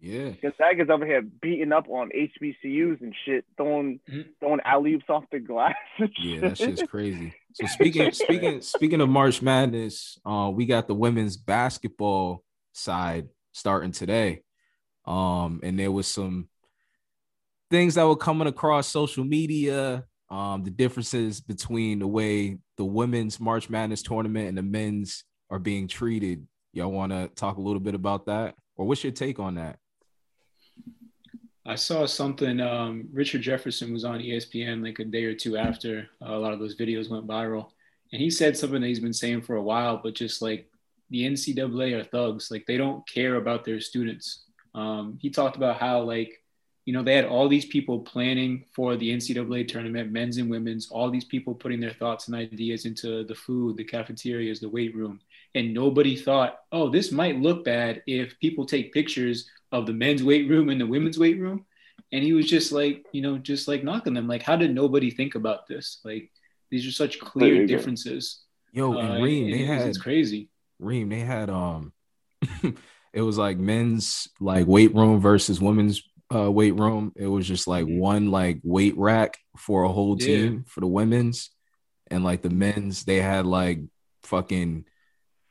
[0.00, 0.30] yeah.
[0.42, 4.26] Gonzaga's over here beating up on HBCUs and shit, throwing Mhm.
[4.40, 5.74] throwing alley oops off the glass.
[6.18, 6.70] Yeah, that shit.
[6.78, 7.34] shit's crazy.
[7.52, 13.28] So speaking speaking speaking of March Madness, uh, we got the women's basketball side
[13.58, 14.42] starting today.
[15.04, 16.48] Um, and there was some
[17.70, 20.04] things that were coming across social media.
[20.30, 25.58] Um, the differences between the way the women's March Madness tournament and the men's are
[25.58, 26.46] being treated.
[26.72, 29.78] Y'all want to talk a little bit about that, or what's your take on that?
[31.64, 32.60] I saw something.
[32.60, 36.52] Um, Richard Jefferson was on ESPN like a day or two after uh, a lot
[36.52, 37.70] of those videos went viral,
[38.12, 40.70] and he said something that he's been saying for a while, but just like
[41.10, 42.50] the NCAA are thugs.
[42.50, 44.44] Like they don't care about their students.
[44.74, 46.42] Um, he talked about how like
[46.84, 50.90] you know they had all these people planning for the NCAA tournament, men's and women's.
[50.90, 54.94] All these people putting their thoughts and ideas into the food, the cafeterias, the weight
[54.94, 55.20] room,
[55.54, 60.22] and nobody thought, oh, this might look bad if people take pictures of the men's
[60.22, 61.64] weight room and the women's weight room.
[62.10, 64.26] And he was just like, you know, just like knocking them.
[64.26, 66.00] Like, how did nobody think about this?
[66.06, 66.30] Like,
[66.70, 67.76] these are such clear you go.
[67.76, 68.44] differences.
[68.72, 70.48] Yo, Uh, and Reem, they it's- had it's crazy.
[70.78, 71.92] Reem, they had um
[73.12, 76.02] it was like men's like weight room versus women's
[76.34, 77.12] uh weight room.
[77.16, 80.26] It was just like one like weight rack for a whole Yeah.
[80.26, 81.50] team for the women's.
[82.10, 83.80] And like the men's, they had like
[84.22, 84.84] fucking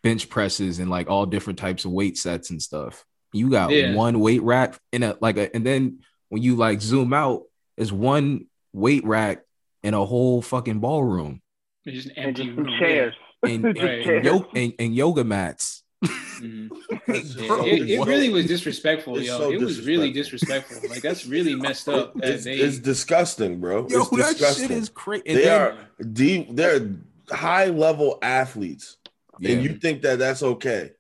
[0.04, 3.06] bench presses and like all different types of weight sets and stuff.
[3.34, 3.94] You got Yeah.
[3.96, 7.44] one weight rack in a like a and then when you like zoom out,
[7.76, 9.42] it's one weight rack
[9.84, 11.42] in a whole fucking ballroom
[11.86, 12.80] It's just an and empty just room.
[12.80, 13.14] chairs.
[13.44, 15.84] and, and, and, yo- and, and yoga mats.
[16.40, 16.48] Yeah.
[16.48, 16.70] Mhm.
[17.08, 19.38] It, it really was disrespectful, It's yo.
[19.40, 20.76] so it was really disrespectful.
[20.76, 20.90] disrespectful.
[20.92, 22.14] Like that's really messed up.
[22.22, 23.88] It's, they, it's disgusting, bro.
[23.90, 24.68] Yo, it's that disgusting.
[24.68, 25.24] shit is crazy.
[25.34, 25.76] They are
[26.14, 26.56] deep.
[26.56, 26.92] They're
[27.32, 28.98] high level athletes,
[29.40, 29.54] yeah.
[29.54, 30.92] and you think that that's okay?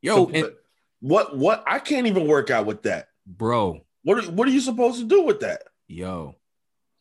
[0.00, 0.50] yo, So, and,
[1.00, 1.36] what?
[1.36, 1.62] What?
[1.66, 3.08] I can't even work out with that.
[3.26, 4.24] bro, What?
[4.24, 5.62] Are, what are you supposed to do with that?
[5.88, 6.34] yo,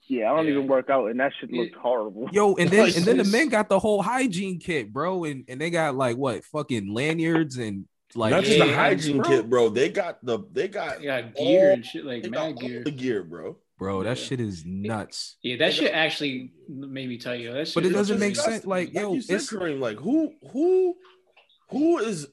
[0.07, 0.51] Yeah, I don't Yeah.
[0.51, 2.29] even work out, and that shit It- looks horrible.
[2.31, 5.59] Yo, and then and then the men got the whole hygiene kit, bro, and, and
[5.59, 9.27] they got like what fucking lanyards and like Not just the hygiene bro.
[9.29, 9.69] kit, bro.
[9.69, 12.83] They got the they got Yeah, gear all- and shit like they got mad gear.
[12.83, 13.57] the gear, bro.
[13.77, 14.23] bro, that Yeah.
[14.23, 15.35] shit is nuts.
[15.41, 17.67] Yeah, that shit actually made me tell you that.
[17.67, 18.53] Shit But it doesn't make disgusting.
[18.53, 18.65] sense.
[18.67, 20.95] Like, yo, said, it's Kareem, like who who
[21.71, 22.27] who is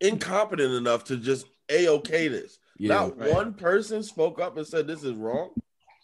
[0.00, 2.58] incompetent enough to just a okay this?
[2.78, 3.32] yeah, Not right.
[3.32, 5.50] one person spoke up and said this is wrong.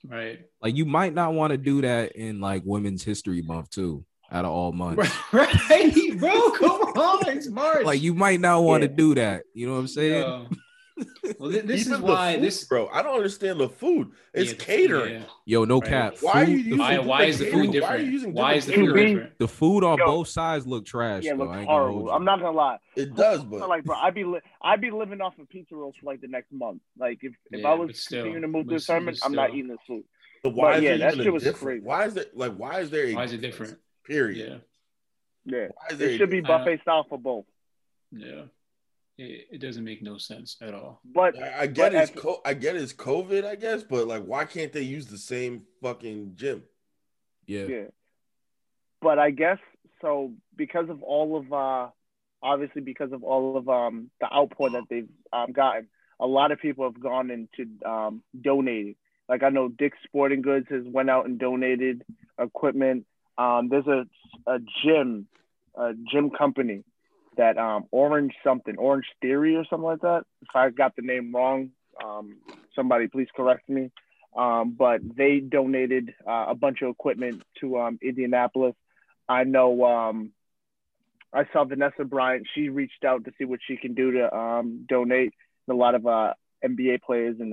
[0.09, 4.05] Right, like you might not want to do that in like Women's History Month too,
[4.33, 5.11] out of all months.
[5.33, 5.49] right,
[6.19, 6.51] bro.
[6.53, 7.85] Come on, it's March.
[7.85, 8.97] Like you might not want to Yeah.
[8.97, 9.43] do that.
[9.55, 10.49] You know what I'm saying?
[10.99, 11.33] Yo.
[11.39, 12.65] Well, thi- this Even is the why food, this.
[12.65, 12.89] bro.
[12.89, 14.11] I don't understand the food.
[14.35, 15.15] It's yeah, catering.
[15.15, 15.23] yeah.
[15.47, 15.89] Yo, no Right.
[15.89, 16.17] cap.
[16.21, 17.83] Why are you using Why, why is the food catering?
[17.83, 18.13] Why are you different?
[18.13, 19.39] using Why is the different food different?
[19.39, 20.07] the food on Yo.
[20.07, 21.25] both sides look trash.
[21.25, 22.05] Yeah, it looks I ain't gonna hold horrible.
[22.07, 22.11] you.
[22.11, 22.79] I'm not gonna lie.
[22.97, 25.77] It does, But but like, bro, I'd be li- I'd be living off of pizza
[25.77, 26.81] rolls for like the next month.
[26.99, 29.19] Like, if, if Yeah, I was still, continuing to move but through the s- tournament,
[29.23, 30.05] I'm not eating this food.
[30.43, 31.63] but why but is yeah, there that shit was difference?
[31.63, 31.85] crazy.
[31.87, 33.79] Why is there like why is there Why is it different?
[34.05, 34.63] Period.
[35.47, 37.45] Yeah, Yeah, Why is there it should be buffet style for both.
[38.11, 38.43] yeah.
[39.19, 41.01] It, it doesn't make no sense at all.
[41.05, 44.07] But I I get But it's at- co- I get it's COVID, I guess, but
[44.07, 46.63] like, why can't they use the same fucking gym?
[47.47, 47.65] Yeah.
[47.65, 47.85] yeah,
[49.01, 49.59] but I guess
[50.03, 51.89] so because of all of uh,
[52.43, 55.89] obviously because of all of um the output that they've um gotten,
[56.21, 58.97] a lot of people have gone into um donating.
[59.29, 62.05] Like I know Dick's Sporting Goods has went out and donated
[62.39, 63.07] equipment.
[63.37, 64.07] Um, there's a
[64.47, 65.27] a gym,
[65.75, 66.85] a gym company
[67.39, 70.25] that um Orange something, Orange Theory or something like that.
[70.43, 71.71] If I got the name wrong,
[72.05, 72.37] um,
[72.77, 73.91] somebody please correct me.
[74.37, 78.75] Um, but they donated uh, a bunch of equipment to um, Indianapolis.
[79.29, 80.33] I know um,
[81.33, 82.47] I saw Vanessa Bryant.
[82.55, 85.33] She reached out to see what she can do to um, donate.
[85.71, 87.53] A lot of uh, NBA players and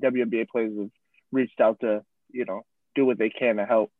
[0.00, 0.90] WNBA players have
[1.30, 2.62] reached out to you know
[2.94, 3.90] do what they can to help.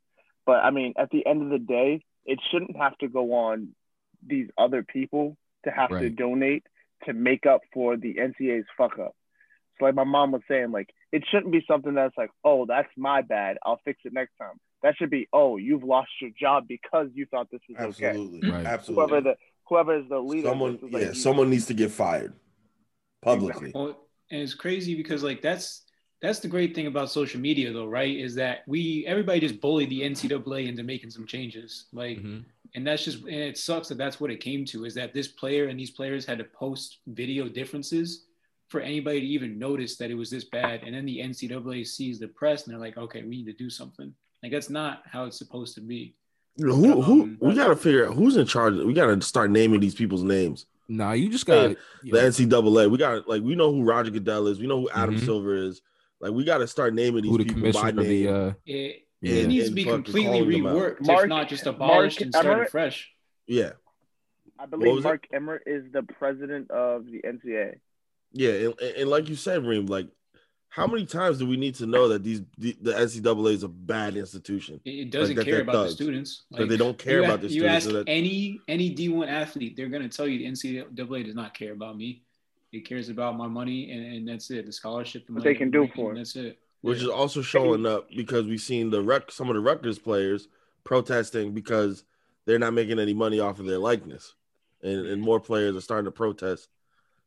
[0.46, 3.74] But I mean, at the end of the day, it shouldn't have to go on
[4.26, 6.64] these other people to have to donate
[7.04, 9.14] to make up for the NCAA's fuck up.
[9.78, 12.88] So like my mom was saying, like it shouldn't be something that's like, oh, that's
[12.96, 13.59] my bad.
[13.64, 14.54] I'll fix it next time.
[14.83, 18.07] That should be, oh, you've lost your job because you thought this was okay.
[18.09, 18.66] Absolutely, Right.
[18.66, 19.04] absolutely.
[19.07, 19.37] Whoever the
[19.68, 22.35] whoever is the leader, someone, is yeah, like, you- someone needs to get fired
[23.22, 23.72] publicly.
[23.74, 23.96] Well,
[24.31, 25.85] and it's crazy because like that's
[26.20, 28.16] that's the great thing about social media though, right?
[28.16, 32.44] Is that we everybody just bullied the NCAA into making some changes, like, Mhm.
[32.74, 35.28] And that's just and it sucks that that's what it came to is that this
[35.28, 38.24] player and these players had to post video differences
[38.68, 42.18] for anybody to even notice that it was this bad, and then the NCAA sees
[42.18, 44.12] the press and they're like, okay, we need to do something.
[44.42, 46.14] Like that's not how it's supposed to be.
[46.59, 48.74] Who, who, Um, we gotta figure out who's in charge.
[48.74, 50.66] We gotta start naming these people's names.
[50.88, 52.90] Nah, you just got The NCAA.
[52.90, 54.59] We got like we know who Roger Goodell is.
[54.59, 55.24] We know who Adam Mhm.
[55.24, 55.81] Silver is.
[56.20, 58.24] Like we got to start naming these who the people by commissioner of name.
[58.26, 59.35] the uh It, Yeah.
[59.42, 60.76] it needs to be completely calling them out.
[60.76, 62.70] reworked, Mark- if not just abolished Mark and started Emmert?
[62.70, 63.11] fresh.
[63.46, 63.72] yeah,
[64.59, 65.09] I believe was it?
[65.09, 67.78] Mark Emmert is the president of the NCAA.
[68.33, 70.07] yeah, and, and like you said, Reem, like
[70.70, 73.68] how many times do we need to know that these the, the NCAA is a
[73.68, 74.81] bad institution?
[74.85, 75.94] It, it doesn't that care they're about the thugs.
[75.94, 76.42] students.
[76.52, 78.90] That they don't care you about a- the You students, ask so that- any any
[78.90, 82.22] D one athlete, they're gonna tell you the NCAA does not care about me.
[82.70, 84.66] It cares about my money, and, and that's it.
[84.66, 86.11] The scholarship, the What money they can do for it.
[86.11, 86.59] and That's it.
[86.81, 87.05] Which Yeah.
[87.05, 90.49] is also showing up because we've seen the rec some of the Rutgers players
[90.85, 92.05] protesting because
[92.47, 94.35] they're not making any money off of their likeness,
[94.83, 96.69] and, and more players are starting to protest,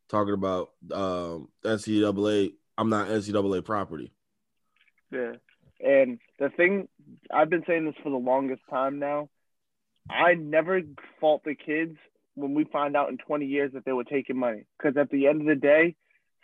[0.10, 2.54] talking about um, NCAA.
[2.78, 4.12] I'm not NCAA property.
[5.12, 5.34] Yeah.
[5.80, 6.88] And the thing,
[7.32, 9.30] I've been saying this for the longest time now.
[10.10, 10.82] I never
[11.20, 11.98] fault the kids
[12.36, 14.64] when we find out in 20 years that they were taking money.
[14.78, 15.96] Because at the end of the day,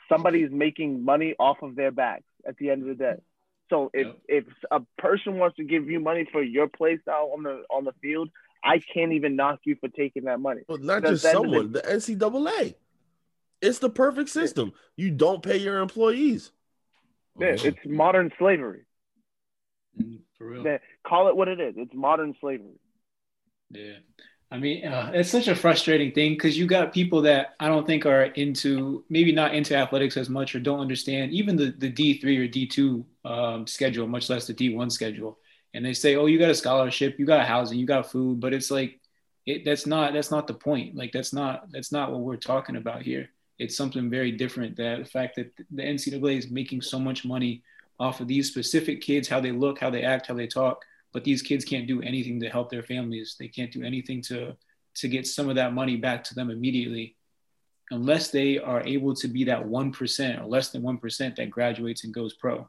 [0.09, 3.15] somebody's making money off of their backs at the end of the day.
[3.69, 4.17] So if, Yep.
[4.27, 7.83] if a person wants to give you money for your play style on the on
[7.83, 8.29] the field,
[8.63, 10.61] I can't even knock you for taking that money.
[10.67, 12.75] Well, not Because just then the- someone, the NCAA.
[13.61, 14.71] It's the perfect system.
[14.95, 16.51] You don't pay your employees.
[17.39, 17.69] Yeah, Okay.
[17.69, 18.85] it's modern slavery.
[19.99, 20.63] Mm, for real.
[20.63, 21.73] Yeah, Call it what it is.
[21.77, 22.79] It's modern slavery.
[23.71, 23.97] Yeah.
[24.49, 27.85] I mean, uh, it's such a frustrating thing because you got people that I don't
[27.85, 31.91] think are into, maybe not into athletics as much or don't understand even the, the
[31.91, 35.37] D3 or D2 um, schedule, much less the D1 schedule.
[35.73, 38.53] And they say, oh, you got a scholarship, you got housing, you got food, but
[38.53, 39.01] it's like,
[39.45, 40.95] it, that's not, that's not the point.
[40.95, 43.29] Like, that's not, that's not what we're talking about here.
[43.59, 47.63] It's something very different that the fact that the NCAA is making so much money
[47.99, 50.85] off of these specific kids, how they look, how they act, how they talk
[51.17, 53.35] but these kids can't do anything to help their families.
[53.39, 54.55] They can't do anything to
[55.01, 57.15] to get some of that money back to them immediately,
[57.89, 61.49] unless they are able to be that one percent or less than one percent that
[61.49, 62.67] graduates and goes pro.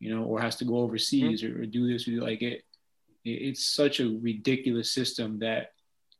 [0.00, 1.60] you know, or has to go overseas mm-hmm.
[1.60, 2.58] or, or do this or do like it,
[3.24, 3.30] it.
[3.48, 5.72] It's such a ridiculous system that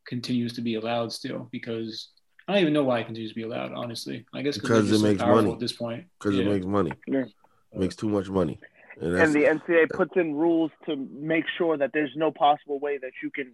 [0.06, 2.08] continues to be allowed still because
[2.46, 3.72] I don't even know why it continues to be allowed.
[3.72, 5.52] Honestly, I guess Because it just so makes money.
[5.52, 6.06] at this point.
[6.18, 6.92] because it makes money.
[7.06, 7.26] Yeah.
[7.74, 8.58] It makes too much money.
[9.00, 12.98] And, and the NCAA puts in rules to make sure that there's no possible way
[12.98, 13.52] that you can,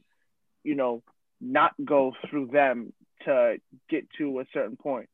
[0.64, 1.02] you know,
[1.40, 2.92] not go through them
[3.24, 3.56] to
[3.88, 5.08] get to a certain point.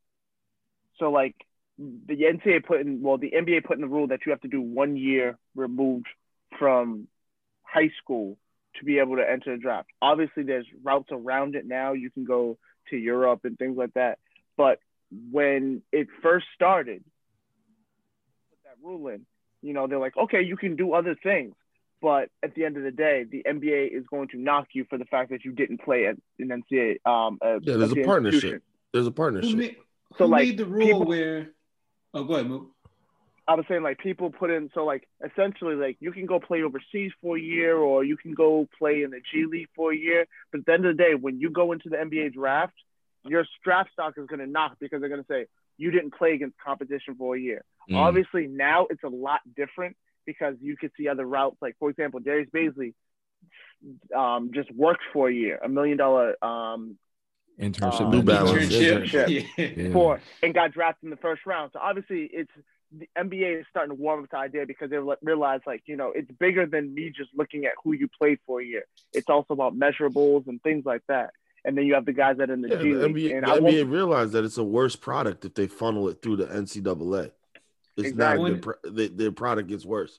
[0.99, 1.35] So like
[1.79, 4.49] the NCAA put in, well, the NBA put in the rule that you have to
[4.49, 6.07] do one year removed
[6.59, 7.09] from
[7.63, 8.37] high school
[8.77, 9.89] to be able to enter the draft.
[10.01, 11.93] Obviously, there's routes around it now.
[11.93, 12.59] You can go
[12.91, 14.19] to Europe and things like that.
[14.57, 14.79] But
[15.31, 17.05] when it first started,
[18.51, 19.27] put that rule in,
[19.65, 21.55] you know, they're like, okay, you can do other things.
[22.03, 24.99] But at the end of the day, the NBA is going to knock you for
[24.99, 26.99] the fact that you didn't play at an NCAA.
[27.07, 28.63] Um, a, Yeah, there's a NCAA partnership.
[28.93, 29.57] there's a Who, partnership.
[29.57, 29.77] made,
[30.19, 31.51] So, who like, made the rule people- where?
[32.13, 32.71] Oh, go ahead, Mook.
[33.47, 36.63] I was saying like people put in so like essentially like you can go play
[36.63, 39.97] overseas for a year or you can go play in the G League for a
[39.97, 42.73] year, but at the end of the day, when you go into the NBA draft,
[43.25, 45.45] your draft stock is going to knock because they're going to say
[45.77, 47.65] you didn't play against competition for a year.
[47.91, 47.97] Mm.
[47.97, 51.57] Obviously now it's a lot different because you could see other routes.
[51.61, 52.95] Like for example, Darius Bazley
[54.15, 56.97] um, just worked for a year, a million dollar um,
[57.61, 58.11] Internship.
[58.11, 58.73] New and Balance.
[58.73, 59.29] Internship.
[59.57, 59.67] Yeah.
[59.77, 59.93] Yeah.
[59.93, 61.71] for and got drafted in the first round.
[61.73, 62.51] So obviously, it's
[62.97, 65.97] the NBA is starting to warm up to the idea because they realize like you
[65.97, 68.85] know it's bigger than me just looking at who you played for a year.
[69.13, 71.31] It's also about measurables and things like that.
[71.65, 73.33] And then you have the guys that are in the Yeah, G the League.
[73.33, 76.21] NBA, and the I NBA realized that it's a worse product if they funnel it
[76.21, 77.31] through the NCAA.
[77.97, 78.51] It's Exactly.
[78.51, 80.19] not the, pro- their product gets worse.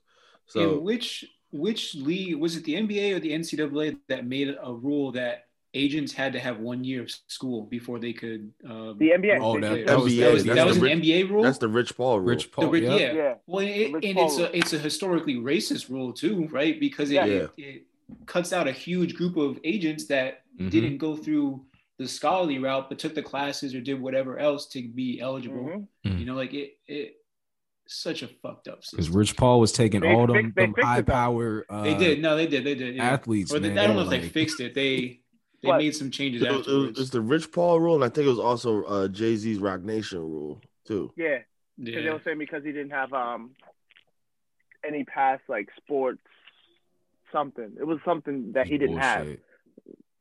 [0.55, 2.63] In So which which league was it?
[2.63, 6.83] The NBA or the NCAA that made a rule that agents had to have one
[6.83, 8.51] year of school before they could.
[8.67, 9.39] Um, the NBA.
[9.41, 11.29] Oh, they that- just- that was- NBA, that was, that was the an rich- NBA
[11.29, 11.43] rule.
[11.43, 12.29] that's the Rich Paul rule.
[12.29, 12.69] Rich The Paul.
[12.69, 12.95] ri- yeah.
[12.95, 13.13] yeah.
[13.13, 13.33] yeah.
[13.45, 14.45] Well, it, and it's rule.
[14.47, 16.79] a it's a historically racist rule too, right?
[16.79, 17.25] Because it, Yeah.
[17.25, 17.83] it, it
[18.25, 20.69] cuts out a huge group of agents that Mhm.
[20.71, 21.65] didn't go through
[21.97, 25.87] the scholarly route, but took the classes or did whatever else to be eligible.
[26.05, 26.19] Mhm.
[26.19, 27.15] You know, like it it
[27.87, 29.09] such a fucked up Because.
[29.09, 31.95] Rich Paul was taking They all them, fixed- them fixed it, high power uh, they
[31.95, 32.21] did.
[32.21, 32.63] No, they did.
[32.63, 32.95] They did.
[32.95, 33.03] Yeah.
[33.05, 33.53] athletes.
[33.53, 33.77] Or they, man.
[33.77, 34.73] I don't know were if they fixed it.
[34.73, 35.21] They
[35.61, 38.09] they But- made some changes It was- it it's the Rich Paul rule, and I
[38.09, 41.11] think it was also uh, Jay Z's Roc Nation rule too.
[41.15, 41.39] Yeah.
[41.77, 43.51] Because they were saying because he didn't have um
[44.87, 46.21] any past like sports
[47.31, 47.75] something.
[47.79, 49.27] It was something that he didn't have.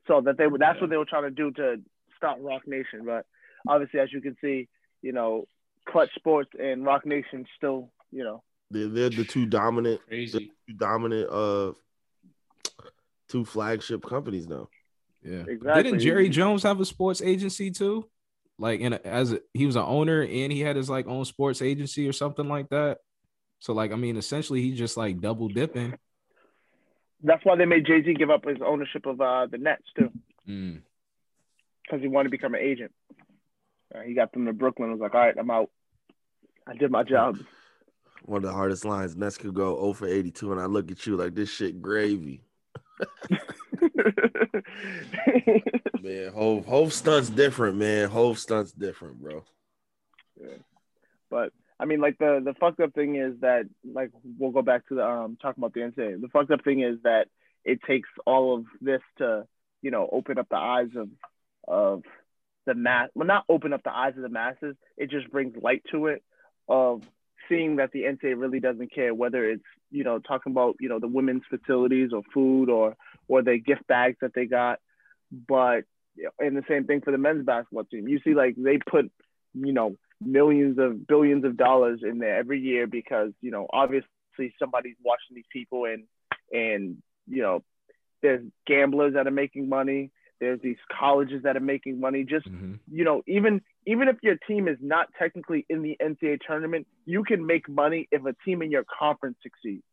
[0.06, 0.24] Bullshit.
[0.24, 0.80] so that they were that's Yeah.
[0.82, 1.80] what they were trying to do to
[2.16, 3.04] stop Roc Nation.
[3.04, 3.26] But
[3.68, 4.68] obviously, as you can see,
[5.02, 5.46] you know,
[5.86, 10.50] Clutch Sports and Roc Nation still, you know, They're, they're the two dominant, Crazy.
[10.66, 11.72] two dominant, uh,
[13.28, 14.68] two flagship companies now.
[15.22, 15.44] Yeah.
[15.48, 15.82] Exactly.
[15.82, 18.08] Didn't Jerry Jones have a sports agency too?
[18.58, 21.60] Like and as a, he was an owner and he had his like own sports
[21.60, 22.98] agency or something like that.
[23.58, 25.94] So like I mean, essentially he's just like double dipping.
[27.24, 30.10] That's why they made Jay Z give up his ownership of uh, the Nets too,
[30.48, 30.82] Mm.
[31.82, 32.92] because he wanted to become an agent.
[33.94, 34.90] Uh, he got them to Brooklyn.
[34.92, 35.70] Was like, all right, I'm out.
[36.66, 37.38] I did my job.
[38.24, 39.16] One of the hardest lines.
[39.16, 42.42] Nets could go 0 for 82, and I look at you like this shit gravy.
[46.02, 48.08] Man, Hove, Hove stunts different, man.
[48.08, 49.44] Hove stunts different, bro.
[51.30, 54.86] But I mean, like the the fucked up thing is that like we'll go back
[54.88, 56.20] to the um talking about the NCAA.
[56.20, 57.26] The fucked up thing is that
[57.64, 59.46] it takes all of this to
[59.82, 61.08] you know open up the eyes of
[61.66, 62.02] of
[62.66, 63.08] the mass.
[63.14, 64.76] Well, not open up the eyes of the masses.
[64.96, 66.22] It just brings light to it
[66.68, 67.02] of
[67.48, 71.00] seeing that the NCAA really doesn't care whether it's you know talking about you know
[71.00, 74.78] the women's facilities or food or or the gift bags that they got,
[75.48, 75.84] but
[76.38, 78.06] and the same thing for the men's basketball team.
[78.06, 79.10] You see, like they put
[79.54, 84.08] you know millions of billions of dollars in there every year because you know obviously
[84.58, 86.04] somebody's watching these people and
[86.52, 87.62] and you know
[88.22, 90.10] there's gamblers that are making money
[90.40, 92.78] there's these colleges that are making money just Mhm.
[92.90, 97.22] you know even even if your team is not technically in the NCAA tournament you
[97.24, 99.84] can make money if a team in your conference succeeds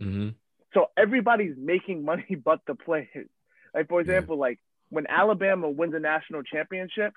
[0.00, 0.34] Mhm.
[0.74, 3.28] so everybody's making money but the players.
[3.74, 4.04] Like for Yeah.
[4.06, 4.58] example, like
[4.90, 7.14] when Alabama wins a national championship,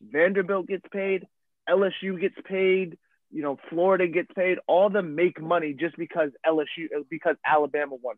[0.00, 1.26] Vanderbilt gets paid,
[1.68, 2.98] LSU gets paid,
[3.30, 4.58] you know, Florida gets paid.
[4.66, 8.16] All of them make money just because LSU because Alabama won.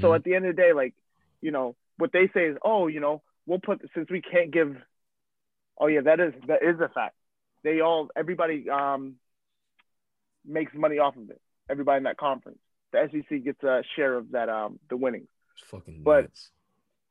[0.00, 0.14] So Mhm.
[0.16, 0.94] at the end of the day, like,
[1.40, 4.76] you know, what they say is, oh, you know, we'll put since we can't give.
[5.78, 7.16] Oh yeah, that is that is a fact.
[7.62, 9.16] They all everybody um
[10.44, 11.40] makes money off of it.
[11.68, 12.58] Everybody in that conference.
[12.92, 15.28] The SEC gets a share of that um the winnings.
[15.54, 16.50] It's fucking But- nuts.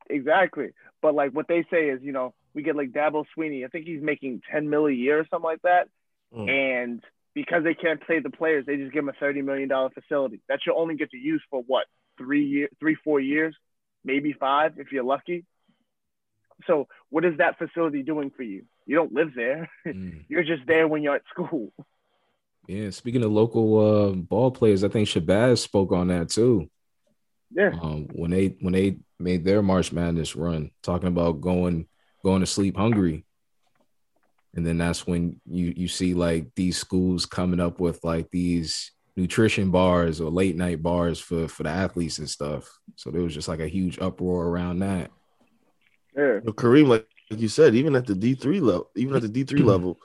[0.10, 0.72] Exactly.
[1.02, 3.66] But like what they say is, you know, we get like Dabo Swinney.
[3.66, 5.90] I think he's making 10 mil a year or something like that.
[6.36, 6.50] Mm.
[6.50, 9.90] And because they can't pay the players, they just give them a thirty million dollar
[9.90, 11.86] facility that you'll only get to use for what
[12.18, 13.56] three year, three four years,
[14.04, 15.46] maybe five if you're lucky.
[16.68, 18.64] So what is that facility doing for you?
[18.86, 19.70] You don't live there.
[19.86, 20.26] Mm.
[20.30, 21.74] You're just there when you're at school.
[22.68, 26.70] Yeah, speaking of local uh, ball players, I think Shabazz spoke on that too.
[27.52, 27.72] Yeah.
[27.82, 31.88] Um, when they when they made their March Madness run, talking about going
[32.24, 33.26] going to sleep hungry,
[34.56, 38.92] and then that's when you you see like these schools coming up with like these
[39.16, 42.70] nutrition bars or late night bars for for the athletes and stuff.
[42.96, 45.12] So there was just like a huge uproar around that.
[46.16, 46.36] Yeah.
[46.36, 49.22] You know, Kareem, like, like you said, even at the D three level, even at
[49.22, 50.00] the D three level,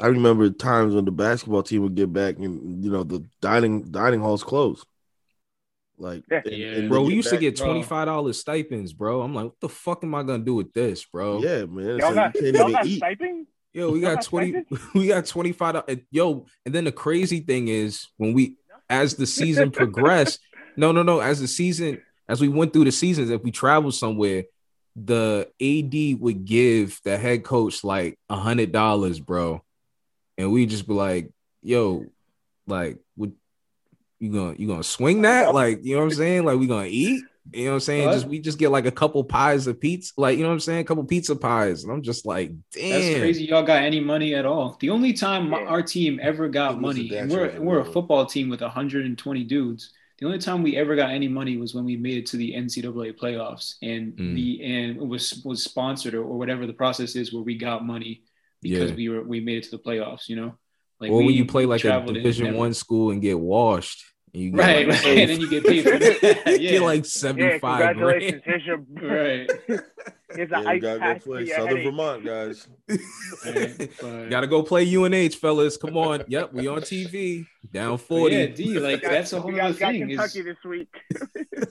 [0.00, 3.90] I remember times when the basketball team would get back and you know the dining
[3.90, 4.86] dining halls closed.
[5.98, 6.42] Like, Yeah.
[6.44, 6.66] and- Yeah.
[6.72, 9.22] and Bro, we used to get twenty five dollars stipends, bro.
[9.22, 11.40] I'm like, what the fuck am I gonna do with this, bro?
[11.42, 11.98] Yeah, man.
[11.98, 12.96] Y'all So got, you can't y'all even got eat.
[12.98, 13.46] stipend?
[13.72, 18.06] Yo, we got got 20 we got 25 yo, and then the crazy thing is
[18.16, 18.56] when we
[18.88, 20.40] as the season progressed,
[20.76, 23.94] no, no, no, as the season as we went through the seasons, if we traveled
[23.94, 24.44] somewhere,
[24.96, 29.62] the AD would give the head coach like a hundred dollars, bro.
[30.38, 31.30] And we just be like,
[31.62, 32.06] yo,
[32.66, 33.32] like, would
[34.20, 35.52] you gonna you gonna swing that?
[35.54, 36.44] Like, you know what I'm saying?
[36.44, 37.22] Like, we gonna eat?
[37.52, 38.06] You know what I'm saying?
[38.06, 38.12] What?
[38.14, 40.60] Just we just get like a couple pies of pizza, like you know what I'm
[40.60, 40.80] saying?
[40.80, 41.84] A couple pizza pies.
[41.84, 42.90] And I'm just like, damn.
[42.90, 43.44] That's crazy.
[43.44, 44.76] Y'all got any money at all?
[44.80, 45.66] The only time my- Yeah.
[45.68, 48.48] our team ever got It was a money, and we're record, we're a football team
[48.48, 49.92] with 120 dudes.
[50.18, 52.52] The only time we ever got any money was when we made it to the
[52.54, 54.34] NCAA playoffs, and Mm.
[54.34, 57.86] the and it was was sponsored or, or whatever the process is where we got
[57.86, 58.22] money
[58.60, 58.96] because Yeah.
[58.96, 60.28] we were we made it to the playoffs.
[60.28, 60.54] You know,
[61.00, 64.42] like or we, when you play like a division one school and get washed and
[64.42, 66.42] you get right, like, right, and then you get paid for that.
[66.46, 68.42] get Yeah, like Yeah, 75 congratulations.
[68.42, 68.42] grand.
[68.44, 69.50] Here's your right.
[70.34, 71.84] here's Yeah, an you ice gotta pack go play Southern headache.
[71.84, 72.68] Vermont, guys.
[73.44, 73.90] right.
[74.00, 75.76] But- Gotta go play UNH, fellas.
[75.76, 76.24] Come on.
[76.28, 77.46] Yep, we on TV.
[77.72, 78.34] Down but 40.
[78.36, 80.10] yeah, D, like Got- that's a whole other guys got thing.
[80.10, 80.88] is- this week.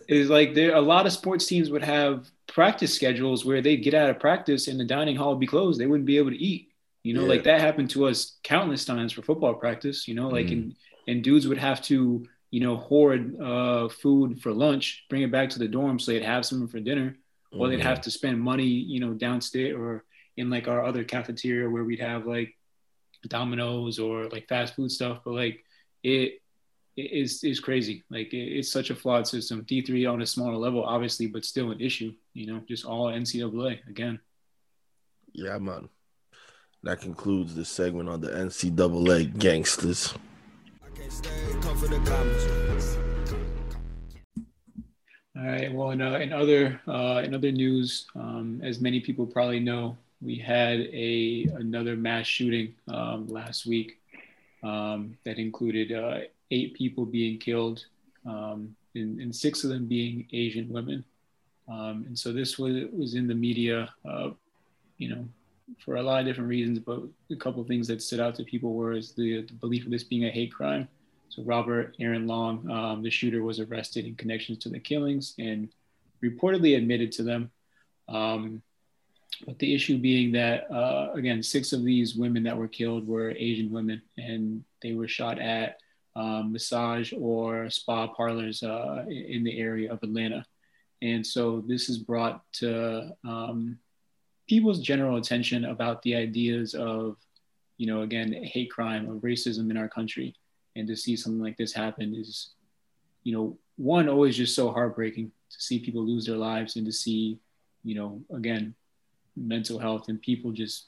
[0.07, 3.93] is like there a lot of sports teams would have practice schedules where they'd get
[3.93, 5.79] out of practice and the dining hall would be closed.
[5.79, 6.69] They wouldn't be able to eat.
[7.05, 7.27] You know, Yeah.
[7.33, 10.53] like that happened to us countless times for football practice, you know, like Mm.
[10.53, 10.75] and
[11.07, 15.47] and dudes would have to, you know, hoard uh food for lunch, bring it back
[15.51, 17.09] to the dorm so they'd have something for dinner,
[17.51, 17.91] or they'd Mhm.
[17.91, 20.03] have to spend money, you know, downstairs or
[20.35, 22.57] in like our other cafeteria where we'd have like
[23.27, 25.21] Domino's or like fast food stuff.
[25.23, 25.63] But like
[26.03, 26.41] it
[26.95, 28.03] it is is crazy.
[28.09, 29.63] Like it, it's such a flawed system.
[29.63, 32.11] D three on a smaller level, obviously, but still an issue.
[32.33, 34.19] You know, just all NCAA again.
[35.33, 35.89] Yeah, man.
[36.85, 40.13] That concludes this segment on the NCAA gangsters.
[45.35, 45.73] All right.
[45.73, 49.97] Well, in, uh, in other uh, in other news, um, as many people probably know,
[50.21, 53.99] we had a another mass shooting um, last week
[54.61, 56.19] um, that included uh,
[56.51, 57.83] eight people being killed,
[58.27, 61.03] um, and, and six of them being Asian women.
[61.67, 64.29] Um, and so this was was in the media, uh,
[64.99, 65.27] you know,
[65.79, 66.79] for a lot of different reasons.
[66.79, 67.01] But
[67.31, 69.91] a couple of things that stood out to people were is the, the belief of
[69.91, 70.87] this being a hate crime.
[71.29, 75.69] So Robert Aaron Long, um, the shooter, was arrested in connections to the killings and
[76.23, 77.51] reportedly admitted to them.
[78.07, 78.61] Um,
[79.45, 83.31] but the issue being that, uh, again, six of these women that were killed were
[83.31, 85.79] Asian women, and they were shot at
[86.15, 90.45] um, massage or spa parlors uh, in the area of Atlanta.
[91.01, 93.77] And so this has brought to um,
[94.47, 97.17] people's general attention about the ideas of,
[97.77, 100.35] you know, again, hate crime or racism in our country
[100.75, 102.49] and to see something like this happen is
[103.23, 106.91] you know one always just so heartbreaking to see people lose their lives and to
[106.91, 107.39] see
[107.83, 108.73] you know again
[109.35, 110.85] mental health and people just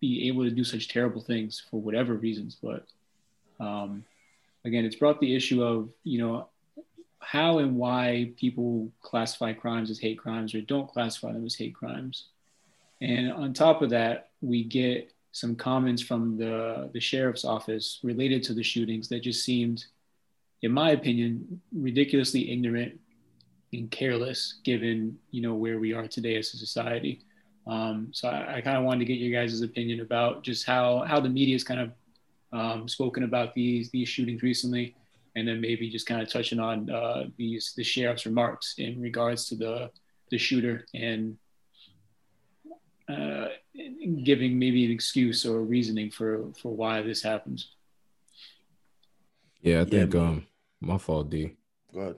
[0.00, 2.56] be able to do such terrible things for whatever reasons.
[2.60, 2.84] But
[3.60, 4.04] um,
[4.64, 6.48] again it's brought the issue of you know
[7.20, 11.74] how and why people classify crimes as hate crimes or don't classify them as hate
[11.74, 12.26] crimes
[13.02, 18.42] and on top of that we get some comments from the, the sheriff's office related
[18.44, 19.86] to the shootings that just seemed,
[20.60, 23.00] in my opinion, ridiculously ignorant
[23.72, 27.22] and careless given, you know, where we are today as a society.
[27.66, 31.04] Um, so I, I kind of wanted to get your guys' opinion about just how,
[31.08, 31.92] how the media has kind of
[32.52, 34.94] um, spoken about these, these shootings recently,
[35.34, 39.48] and then maybe just kind of touching on uh, these, the sheriff's remarks in regards
[39.48, 39.90] to the,
[40.30, 41.38] the shooter and
[43.08, 43.48] uh,
[44.22, 47.72] giving maybe an excuse or a reasoning for for why this happens.
[49.60, 50.22] Yeah, I think man.
[50.22, 50.46] um
[50.80, 51.56] my fault, D.
[51.92, 52.16] Go ahead.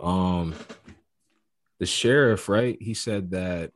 [0.00, 0.54] Um
[1.78, 2.76] the sheriff, right?
[2.80, 3.72] He said that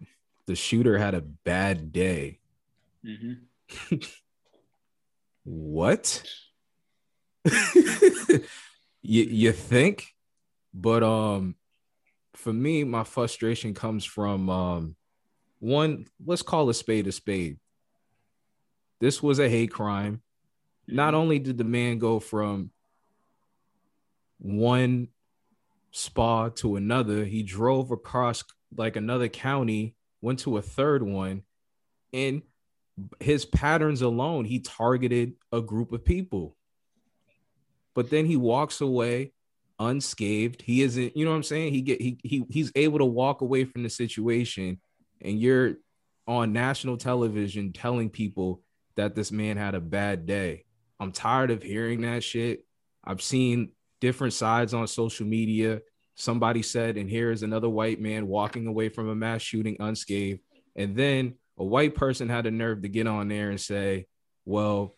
[0.46, 2.40] the shooter had a bad day.
[3.04, 3.32] hmm
[5.44, 6.24] what?
[7.44, 8.42] you
[9.02, 10.14] you think?
[10.74, 11.56] But um
[12.34, 14.96] for me, my frustration comes from um
[15.62, 17.56] one, let's call a spade a spade.
[18.98, 20.20] This was a hate crime.
[20.88, 22.72] Not only did the man go from
[24.40, 25.06] one
[25.92, 28.42] spa to another, he drove across
[28.76, 31.44] like another county, went to a third one,
[32.12, 32.42] and
[33.20, 36.56] his patterns alone, he targeted a group of people.
[37.94, 39.32] But then he walks away
[39.78, 40.60] unscathed.
[40.62, 41.72] He isn't, you know what I'm saying?
[41.72, 44.80] He get he he he's able to walk away from the situation,
[45.22, 45.76] and you're
[46.26, 48.62] on national television telling people
[48.96, 50.64] that this man had a bad day.
[51.00, 52.64] I'm tired of hearing that shit.
[53.04, 55.80] I've seen different sides on social media.
[56.14, 60.40] Somebody said, and here is another white man walking away from a mass shooting unscathed.
[60.76, 64.06] And then a white person had the nerve to get on there and say,
[64.44, 64.96] well,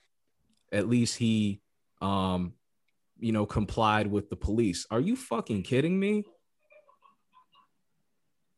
[0.72, 1.60] at least he
[2.02, 2.52] um
[3.18, 4.86] you know complied with the police.
[4.90, 6.24] Are you fucking kidding me?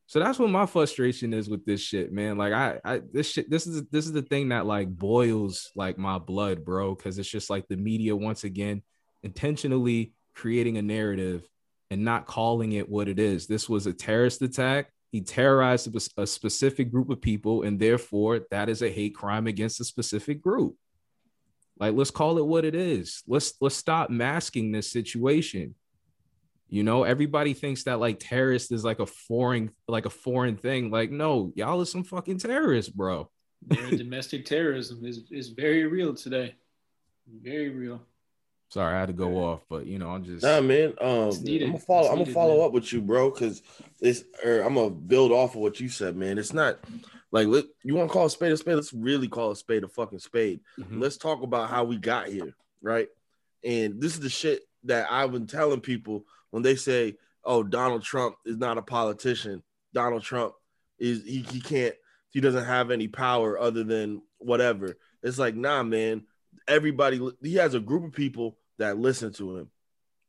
[0.09, 2.39] So that's what my frustration is with this shit, man.
[2.39, 5.99] Like I, I this shit, this is this is the thing that like boils like
[5.99, 6.95] my blood, bro.
[6.95, 8.83] Cause it's just like the media once again
[9.25, 11.43] intentionally creating a narrative
[11.91, 13.47] and not calling it what it is.
[13.47, 14.91] This was a terrorist attack.
[15.11, 19.81] He terrorized a specific group of people, and therefore that is a hate crime against
[19.81, 20.77] a specific group.
[21.79, 23.23] Like, let's call it what it is.
[23.27, 25.75] Let's let's stop masking this situation.
[26.69, 30.91] You know, everybody thinks that like terrorist is like a foreign, like a foreign thing.
[30.91, 33.31] Like, no, y'all are some fucking terrorists, bro.
[33.69, 36.55] domestic terrorism is is very real today.
[37.43, 38.03] Very real.
[38.69, 40.95] Sorry, I had to go off, but you know, I'm just nah, man.
[41.01, 42.09] Um, I'm gonna follow.
[42.09, 42.67] I'm gonna follow man.
[42.67, 43.63] up with you, bro, because
[44.01, 44.25] it's.
[44.45, 46.37] Or I'm gonna build off of what you said, man.
[46.37, 46.81] It's not
[47.31, 48.75] like let, you want to call a spade a spade.
[48.75, 50.61] Let's really call a spade a fucking spade.
[50.79, 51.01] Mm-hmm.
[51.01, 53.09] Let's talk about how we got here, right?
[53.65, 56.25] And this is the shit that I've been telling people
[56.57, 59.63] when they say, "Oh, Donald Trump is not a politician.
[59.93, 60.55] Donald Trump
[60.99, 61.95] is he, he can't
[62.31, 66.25] he doesn't have any power other than whatever." It's like, nah, man
[66.69, 69.71] everybody he has a group of people that listen to him.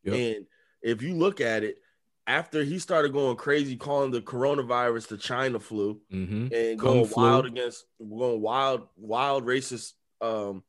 [0.04, 0.16] Yep.
[0.16, 0.46] And
[0.82, 1.78] if you look at it,
[2.26, 6.54] after he started going crazy, calling the coronavirus the China flu mm-hmm.
[6.54, 10.64] and going wild against going wild, wild racist um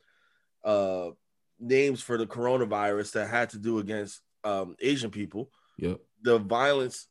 [0.64, 1.08] uh
[1.58, 5.50] names for the coronavirus that had to do against um Asian people.
[5.78, 6.00] Yep.
[6.22, 7.06] The violence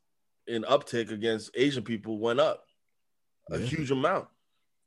[0.47, 2.63] and uptick against Asian people went up
[3.49, 4.27] a huge amount.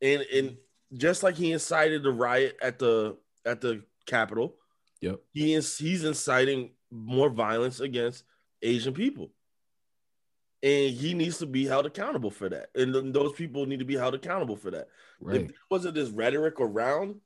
[0.03, 0.57] And and
[0.95, 4.57] just like he incited the riot at the at the Capitol.
[5.01, 5.21] Yep.
[5.33, 8.25] He is he's inciting more violence against
[8.63, 9.31] Asian people.
[10.63, 12.69] And he needs to be held accountable for that.
[12.75, 14.89] And those people need to be held accountable for that.
[15.19, 15.37] Right.
[15.37, 17.17] If there wasn't this rhetoric around,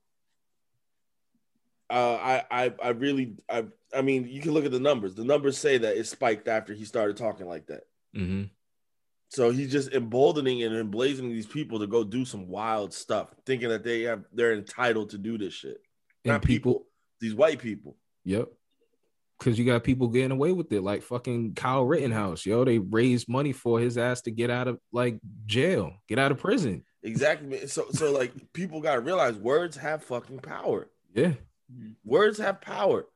[1.90, 3.64] uh, I, I I really I
[3.94, 5.14] I mean you can look at the numbers.
[5.14, 7.82] The numbers say that it spiked after he started talking like that.
[8.16, 8.44] Mm-hmm.
[9.28, 13.68] So he's just emboldening and emblazoning these people to go do some wild stuff, thinking
[13.68, 15.78] that they have they're entitled to do this shit.
[16.24, 16.86] Not people, people,
[17.20, 17.96] these white people.
[18.24, 18.48] Yep.
[19.40, 22.64] Cause you got people getting away with it, like fucking Kyle Rittenhouse, yo.
[22.64, 26.38] They raised money for his ass to get out of like jail, get out of
[26.38, 26.84] prison.
[27.02, 27.66] Exactly.
[27.66, 30.88] So, so like people gotta realize words have fucking power.
[31.12, 31.32] Yeah.
[32.04, 33.06] Words have power.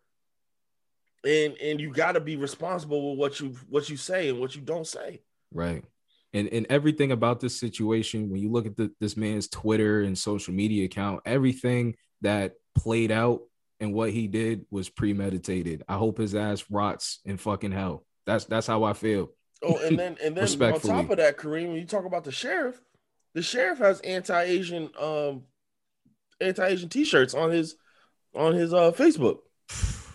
[1.25, 4.63] And and you gotta be responsible with what you what you say and what you
[4.63, 5.23] don't say.
[5.53, 5.85] Right.
[6.33, 10.17] And and everything about this situation, when you look at the, this man's Twitter and
[10.17, 13.41] social media account, everything that played out
[13.81, 15.85] and what he did was premeditated.
[15.89, 18.05] I hope his ass rots in fucking hell.
[18.27, 19.31] That's that's how I feel.
[19.63, 22.33] Oh, and then and then on top of that, Kareem, when you talk about the
[22.33, 22.81] sheriff,
[23.35, 25.45] the sheriff has anti-Asian um
[26.41, 27.77] anti-Asian t-shirts on his
[28.39, 29.41] on his uh Facebook.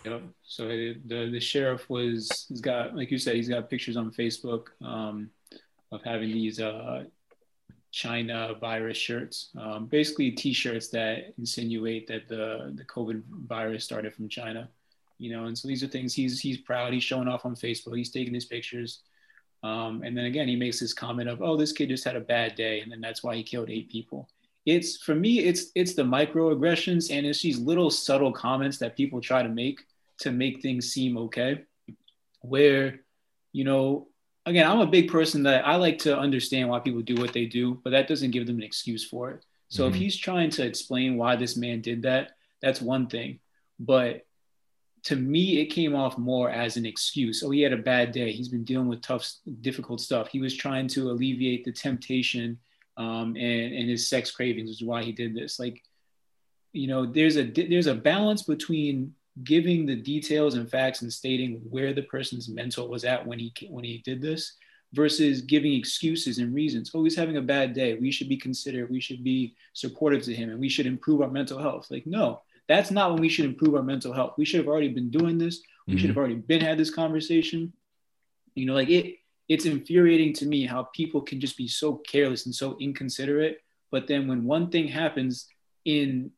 [0.05, 0.23] Yep.
[0.43, 4.67] So the the sheriff was he's got like you said he's got pictures on Facebook
[4.81, 5.29] um
[5.91, 7.03] of having these uh
[7.93, 14.27] China virus shirts, um, basically T-shirts that insinuate that the the COVID virus started from
[14.27, 14.67] China.
[15.19, 16.91] You know, and so these are things he's he's proud.
[16.91, 17.95] He's showing off on Facebook.
[17.95, 19.01] He's taking his pictures,
[19.61, 22.19] um, and then again he makes this comment of, "Oh, this kid just had a
[22.19, 24.27] bad day," and then that's why he killed eight people.
[24.65, 29.19] It's for me, it's it's the microaggressions and it's these little subtle comments that people
[29.19, 29.81] try to make
[30.19, 31.63] to make things seem okay,
[32.41, 33.01] where
[33.51, 34.07] you know
[34.45, 37.45] again, I'm a big person that I like to understand why people do what they
[37.45, 39.45] do, but that doesn't give them an excuse for it.
[39.69, 39.95] So mm-hmm.
[39.95, 43.39] if he's trying to explain why this man did that, that's one thing.
[43.79, 44.25] But
[45.03, 47.43] to me, it came off more as an excuse.
[47.43, 48.31] Oh, he had a bad day.
[48.31, 49.29] He's been dealing with tough,
[49.61, 50.29] difficult stuff.
[50.29, 52.59] He was trying to alleviate the temptation
[52.97, 55.59] um, and, and his sex cravings, which is why he did this.
[55.59, 55.81] Like,
[56.71, 59.13] you know, there's a there's a balance between
[59.43, 63.53] giving the details and facts and stating where the person's mental was at when he
[63.69, 64.53] when he did this
[64.93, 66.91] versus giving excuses and reasons.
[66.93, 67.95] Oh, he's having a bad day.
[67.95, 68.91] We should be considerate.
[68.91, 71.87] We should be supportive to him and we should improve our mental health.
[71.89, 74.35] Like, no, that's not when we should improve our mental health.
[74.37, 75.61] We should have already been doing this.
[75.87, 75.99] We mm-hmm.
[75.99, 77.73] should have already been had this conversation.
[78.53, 79.15] You know, like it
[79.49, 83.57] it's infuriating to me how people can just be so careless and so inconsiderate.
[83.91, 85.47] But then when one thing happens
[85.85, 86.31] in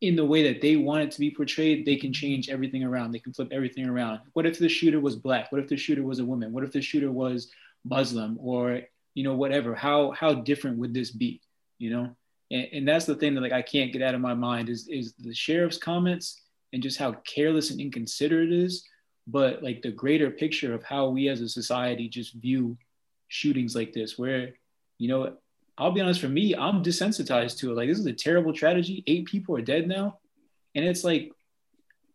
[0.00, 3.12] in the way that they want it to be portrayed, they can change everything around.
[3.12, 4.18] They can flip everything around.
[4.32, 5.52] What if the shooter was black?
[5.52, 6.52] What if the shooter was a woman?
[6.52, 7.52] What if the shooter was
[7.84, 8.80] Muslim or
[9.14, 9.74] you know whatever?
[9.74, 11.40] How how different would this be?
[11.78, 12.16] You know,
[12.50, 14.88] and, and that's the thing that like I can't get out of my mind is
[14.88, 16.40] is the sheriff's comments
[16.72, 18.84] and just how careless and inconsiderate it is
[19.26, 22.76] but like the greater picture of how we as a society just view
[23.28, 24.50] shootings like this where
[24.98, 25.34] you know
[25.78, 27.76] i'll be honest for me i'm desensitized to it.
[27.76, 30.18] Like this is a terrible tragedy eight people are dead now.
[30.74, 31.32] And it's like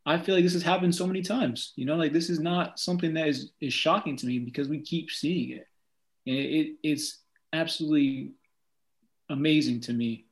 [0.06, 2.80] i feel like this has happened so many times you know like this is not
[2.80, 5.68] something that is is shocking to me because we keep seeing it.
[6.26, 7.20] And it, it it's
[7.54, 8.34] absolutely
[9.30, 10.26] amazing to me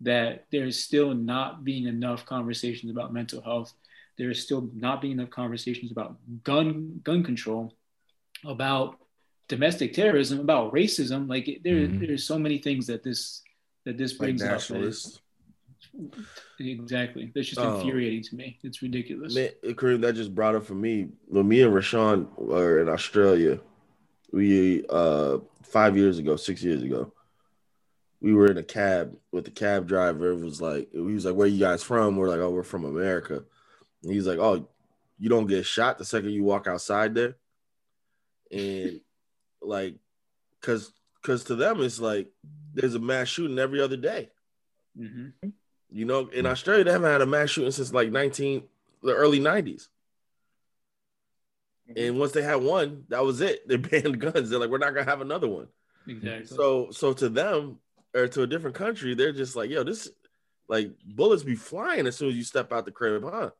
[0.00, 3.72] that there's still not being enough conversations about mental health
[4.18, 7.74] there is still not being enough conversations about gun gun control,
[8.44, 8.96] about
[9.48, 11.28] domestic terrorism, about racism.
[11.28, 12.04] Like there, mm-hmm.
[12.04, 13.42] there's so many things that this
[13.84, 14.62] that this brings like up.
[16.58, 17.32] Exactly.
[17.34, 18.58] That's just um, infuriating to me.
[18.62, 19.34] It's ridiculous.
[19.34, 23.60] Man, Kareem, that just brought up for me when me and Rashaan were in Australia.
[24.32, 27.12] We uh five years ago, six years ago,
[28.20, 30.32] we were in a cab with the cab driver.
[30.32, 32.84] It was like he was like, "Where you guys from?" We're like, "Oh, we're from
[32.84, 33.44] America."
[34.02, 34.68] And he's like, "Oh,
[35.18, 37.36] you don't get shot the second you walk outside there,"
[38.50, 39.00] and
[39.62, 39.96] like,
[40.60, 40.92] cause
[41.22, 42.28] cause to them it's like
[42.74, 44.30] there's a mass shooting every other day.
[44.98, 45.48] Mm-hmm.
[45.90, 48.62] You know, in Australia they haven't had a mass shooting since like 19
[49.02, 49.88] the early 90s.
[51.88, 51.92] Mm-hmm.
[51.96, 53.66] And once they had one, that was it.
[53.68, 54.50] They banned guns.
[54.50, 55.68] They're like, we're not gonna have another one.
[56.06, 56.46] Exactly.
[56.46, 57.78] So so to them
[58.14, 60.08] or to a different country, they're just like, yo, this
[60.68, 63.50] like bullets be flying as soon as you step out the crib, huh?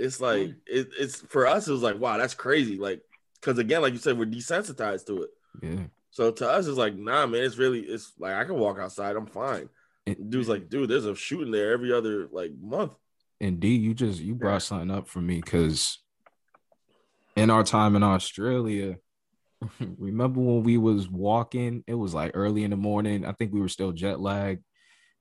[0.00, 0.56] It's like mm.
[0.66, 1.68] it, it's for us.
[1.68, 2.76] It was like wow, that's crazy.
[2.76, 3.02] Like
[3.34, 5.30] because again, like you said, we're desensitized to it.
[5.62, 5.84] Yeah.
[6.10, 7.42] So to us, it's like nah, man.
[7.42, 9.16] It's really it's like I can walk outside.
[9.16, 9.68] I'm fine.
[10.06, 12.92] And, Dude's like, dude, there's a shooting there every other like month.
[13.40, 15.98] And D, you just you brought something up for me because
[17.36, 18.96] in our time in Australia,
[19.98, 21.84] remember when we was walking?
[21.86, 23.24] It was like early in the morning.
[23.24, 24.64] I think we were still jet lagged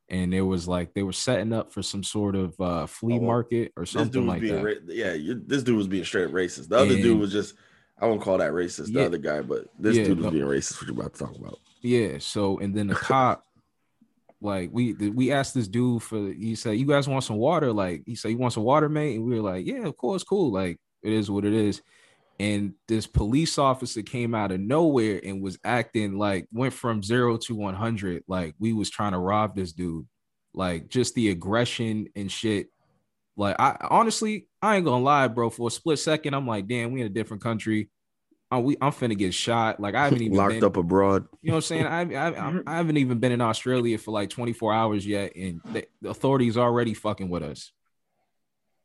[0.09, 3.21] and it was like they were setting up for some sort of uh, flea oh,
[3.21, 4.63] market or something like that.
[4.63, 6.69] Ra- yeah, this dude was being straight racist.
[6.69, 7.55] The other and, dude was just
[7.99, 8.87] I won't call that racist.
[8.87, 10.81] The yeah, other guy, but this yeah, dude was being racist.
[10.81, 11.59] What you about to talk about?
[11.81, 12.17] Yeah.
[12.19, 13.45] So and then the cop,
[14.41, 17.71] like we we asked this dude for he said you guys want some water?
[17.71, 19.15] Like he said you want some water, mate?
[19.15, 20.51] And we were like yeah, of course, cool.
[20.51, 21.81] Like it is what it is
[22.39, 27.37] and this police officer came out of nowhere and was acting like went from zero
[27.37, 30.07] to 100 like we was trying to rob this dude
[30.53, 32.67] like just the aggression and shit
[33.35, 36.91] like i honestly i ain't gonna lie bro for a split second i'm like damn
[36.91, 37.89] we in a different country
[38.51, 39.79] I'm, we, I'm finna get shot.
[39.79, 41.27] Like I haven't even locked been, up abroad.
[41.41, 41.85] You know what I'm saying?
[41.85, 42.63] I, I, mhm.
[42.65, 46.57] I haven't even been in Australia for like 24 hours yet, and the, the authorities
[46.57, 47.71] already fucking with us.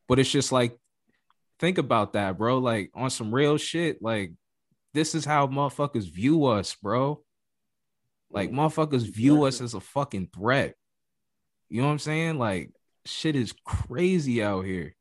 [0.07, 0.79] But it's just like
[1.59, 2.59] think about that, bro.
[2.59, 4.33] Like on some real shit, like
[4.93, 7.23] this is how motherfuckers view us, bro.
[8.31, 10.75] Like motherfuckers view us as a fucking threat.
[11.69, 12.39] You know what I'm saying?
[12.39, 12.71] Like
[13.05, 14.95] shit is crazy out here.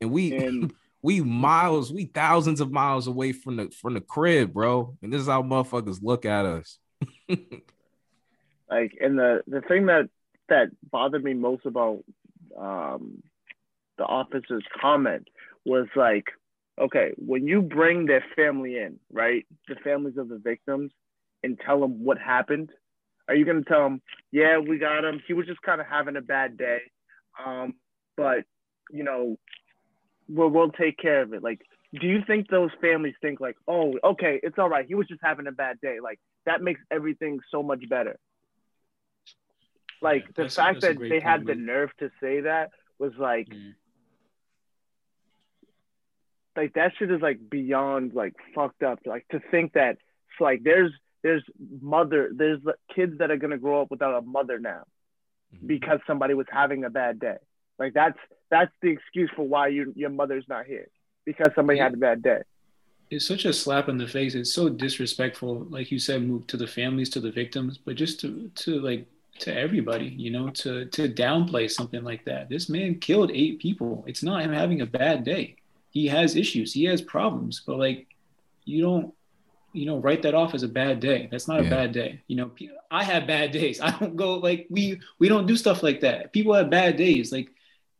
[0.00, 0.72] And we and-
[1.02, 4.96] we miles, we thousands of miles away from the from the crib, bro.
[5.02, 6.78] And this is how motherfuckers look at us.
[7.28, 10.08] like, and the the thing that
[10.48, 12.04] that bothered me most about
[12.58, 13.22] um,
[13.98, 15.28] the officer's comment
[15.64, 16.26] was like,
[16.80, 20.92] okay, when you bring their family in, right, the families of the victims,
[21.42, 22.70] and tell them what happened,
[23.28, 24.02] are you gonna tell them,
[24.32, 25.20] yeah, we got him.
[25.26, 26.80] He was just kind of having a bad day,
[27.44, 27.74] um,
[28.16, 28.44] but
[28.90, 29.38] you know,
[30.28, 31.42] we'll we'll take care of it.
[31.42, 31.60] Like,
[32.00, 34.86] do you think those families think like, oh, okay, it's all right.
[34.86, 35.98] He was just having a bad day.
[36.02, 38.18] Like that makes everything so much better.
[40.02, 43.74] Like the fact that they had the nerve to say that was like, mm
[46.56, 49.00] like that shit is like beyond like fucked up.
[49.06, 50.92] Like to think that it's like there's
[51.22, 51.42] there's
[51.80, 52.60] mother there's
[52.94, 54.84] kids that are gonna grow up without a mother now
[55.54, 55.66] mm-hmm.
[55.66, 57.36] because somebody was having a bad day.
[57.78, 58.18] Like that's
[58.50, 60.88] that's the excuse for why you your mother's not here
[61.24, 61.84] because somebody yeah.
[61.84, 62.42] had a bad day.
[63.10, 64.34] It's such a slap in the face.
[64.34, 68.20] It's so disrespectful, like you said, move to the families, to the victims, but just
[68.20, 69.06] to to like
[69.40, 72.48] to everybody, you know, to to downplay something like that.
[72.48, 74.04] This man killed eight people.
[74.06, 75.56] It's not him having a bad day.
[75.94, 76.72] He has issues.
[76.72, 78.06] He has problems, but like
[78.66, 79.14] you don't
[79.72, 81.28] you know write that off as a bad day.
[81.30, 81.68] That's not Yeah.
[81.68, 82.20] a bad day.
[82.26, 82.50] You know,
[82.90, 83.80] I have bad days.
[83.86, 86.32] I don't go like we we don't do stuff like that.
[86.32, 87.32] People have bad days.
[87.32, 87.48] Like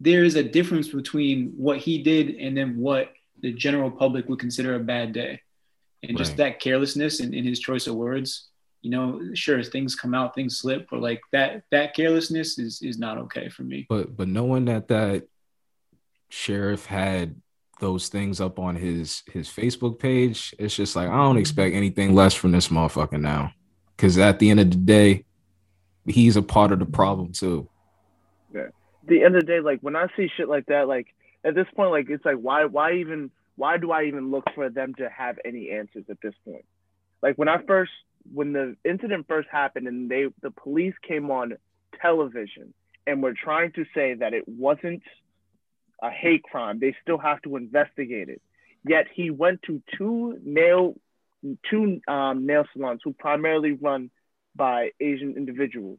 [0.00, 4.40] there is a difference between what he did and then what the general public would
[4.40, 5.40] consider a bad day.
[6.02, 8.48] And just that carelessness in, in his choice of words,
[8.82, 12.98] you know, sure things come out, things slip, but like that that carelessness is is
[12.98, 13.86] not okay for me.
[13.88, 15.28] But but knowing that that
[16.28, 17.40] sheriff had
[17.80, 22.14] those things up on his his Facebook page, it's just like I don't expect anything
[22.14, 23.52] less from this motherfucker now.
[23.96, 25.24] Cause at the end of the day,
[26.06, 27.68] he's a part of the problem too.
[28.52, 28.68] Yeah.
[29.06, 31.08] The end of the day, like when I see shit like that, like
[31.44, 34.68] at this point, like it's like why why even why do I even look for
[34.68, 36.64] them to have any answers at this point?
[37.22, 37.92] Like when I first
[38.32, 41.54] when the incident first happened and they the police came on
[42.00, 42.72] television
[43.06, 45.02] and were trying to say that it wasn't
[46.04, 48.42] a hate crime, they still have to investigate it.
[48.86, 50.94] Yet he went to two nail
[51.70, 54.10] two um, nail salons who primarily run
[54.54, 55.98] by Asian individuals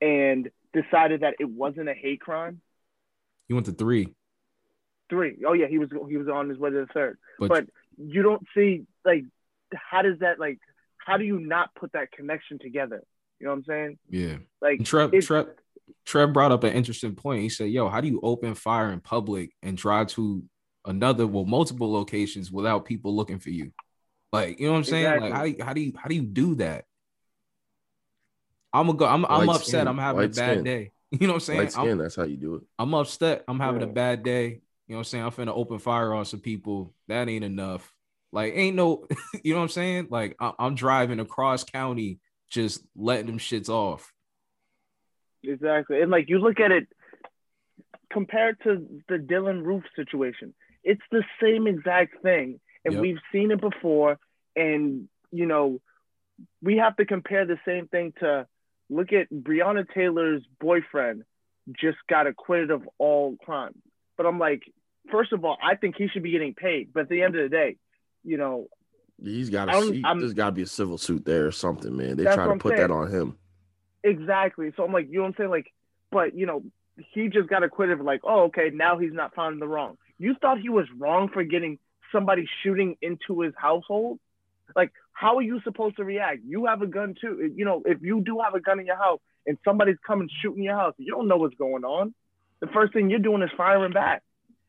[0.00, 2.60] and decided that it wasn't a hate crime.
[3.48, 4.08] He went to three,
[5.10, 5.36] Three.
[5.46, 7.18] Oh yeah, he was he was on his way to the third.
[7.38, 7.64] but, But
[7.98, 9.24] you don't see like
[9.74, 10.58] how does that like
[10.98, 13.02] how do you not put that connection together?
[13.38, 13.98] You know what I'm saying?
[14.08, 14.36] yeah.
[14.62, 15.48] Like And Trev, Trev,
[16.04, 17.42] Trev brought up an interesting point.
[17.42, 20.42] He said, "Yo, how do you open fire in public and drive to
[20.84, 23.72] another, well, multiple locations without people looking for you?
[24.32, 25.04] Like, you know what I'm saying?
[25.04, 25.30] Exactly.
[25.30, 26.84] Like, how do you, how do you how do you do that?
[28.72, 29.06] I'm gonna go.
[29.06, 29.66] I'm I'm upset.
[29.66, 30.64] skin, I'm having a bad skin.
[30.64, 30.90] day.
[31.10, 31.58] You know what I'm saying?
[31.60, 32.62] Light I'm, skin, that's how you do it.
[32.76, 33.44] I'm upset.
[33.46, 34.46] I'm having a bad day.
[34.88, 35.24] You know what I'm saying?
[35.24, 36.92] I'm finna open fire on some people.
[37.06, 37.94] That ain't enough.
[38.32, 39.06] Like, ain't no,
[39.44, 40.08] you know what I'm saying?
[40.10, 42.18] Like, I, I'm driving across county,
[42.50, 44.12] just letting them shits off.
[45.46, 46.00] Exactly.
[46.00, 46.88] And like you look at it
[48.10, 52.60] compared to the Dylann Roof situation, it's the same exact thing.
[52.84, 53.02] And Yep.
[53.02, 54.18] we've seen it before.
[54.56, 55.80] And, you know,
[56.62, 58.46] we have to compare the same thing to
[58.90, 61.24] look at Breonna Taylor's boyfriend
[61.72, 63.78] just got acquitted of all crimes.
[64.16, 64.62] But I'm like,
[65.10, 66.92] first of all, I think he should be getting paid.
[66.92, 67.76] But at the end of the day,
[68.22, 68.68] you know,
[69.22, 70.02] he's got to.
[70.18, 72.16] There's got to be a civil suit there or something, man.
[72.16, 72.88] They try to put saying.
[72.88, 73.38] that on him.
[74.04, 74.70] Exactly.
[74.76, 75.50] So I'm like, you know what I'm saying?
[75.50, 75.72] Like,
[76.12, 76.62] but you know,
[77.12, 77.98] he just got acquitted.
[77.98, 79.96] Of like, oh, okay, now he's not found in the wrong.
[80.18, 81.78] You thought he was wrong for getting
[82.12, 84.20] somebody shooting into his household?
[84.76, 86.40] Like, how are you supposed to react?
[86.46, 87.50] You have a gun too.
[87.56, 90.62] You know, if you do have a gun in your house and somebody's coming shooting
[90.62, 92.14] your house, you don't know what's going on.
[92.60, 94.22] The first thing you're doing is firing back.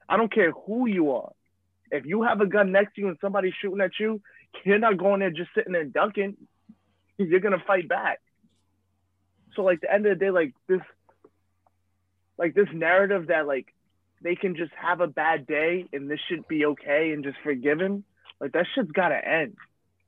[0.07, 1.31] I don't care who you are.
[1.91, 4.21] If you have a gun next to you and somebody's shooting at you,
[4.63, 6.37] you're not going there just sitting there ducking.
[7.17, 8.19] You're gonna fight back.
[9.55, 10.81] So like the end of the day, like this,
[12.37, 13.73] like this narrative that like
[14.21, 18.03] they can just have a bad day and this should be okay and just forgiven
[18.39, 19.55] like that shit's gotta end.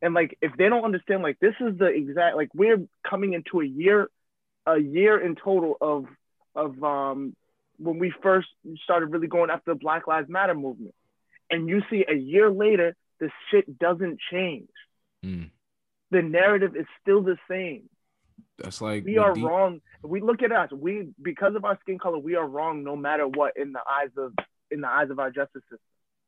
[0.02, 3.62] And like if they don't understand, like this is the exact like we're coming into
[3.62, 4.10] a year,
[4.66, 6.06] a year in total of
[6.56, 7.36] of um
[7.78, 8.48] when we first
[8.84, 10.96] started really going after the Black Lives Matter movement,
[11.50, 14.70] and you see a year later the shit doesn't change.
[15.26, 15.50] Mm.
[16.12, 17.90] The narrative is still the same
[18.58, 19.82] That's like we are D- wrong.
[20.04, 20.70] We look at us.
[20.72, 24.10] We because of our skin color, we are wrong no matter what in the eyes
[24.18, 24.34] of
[24.72, 25.80] in the eyes of our justice system.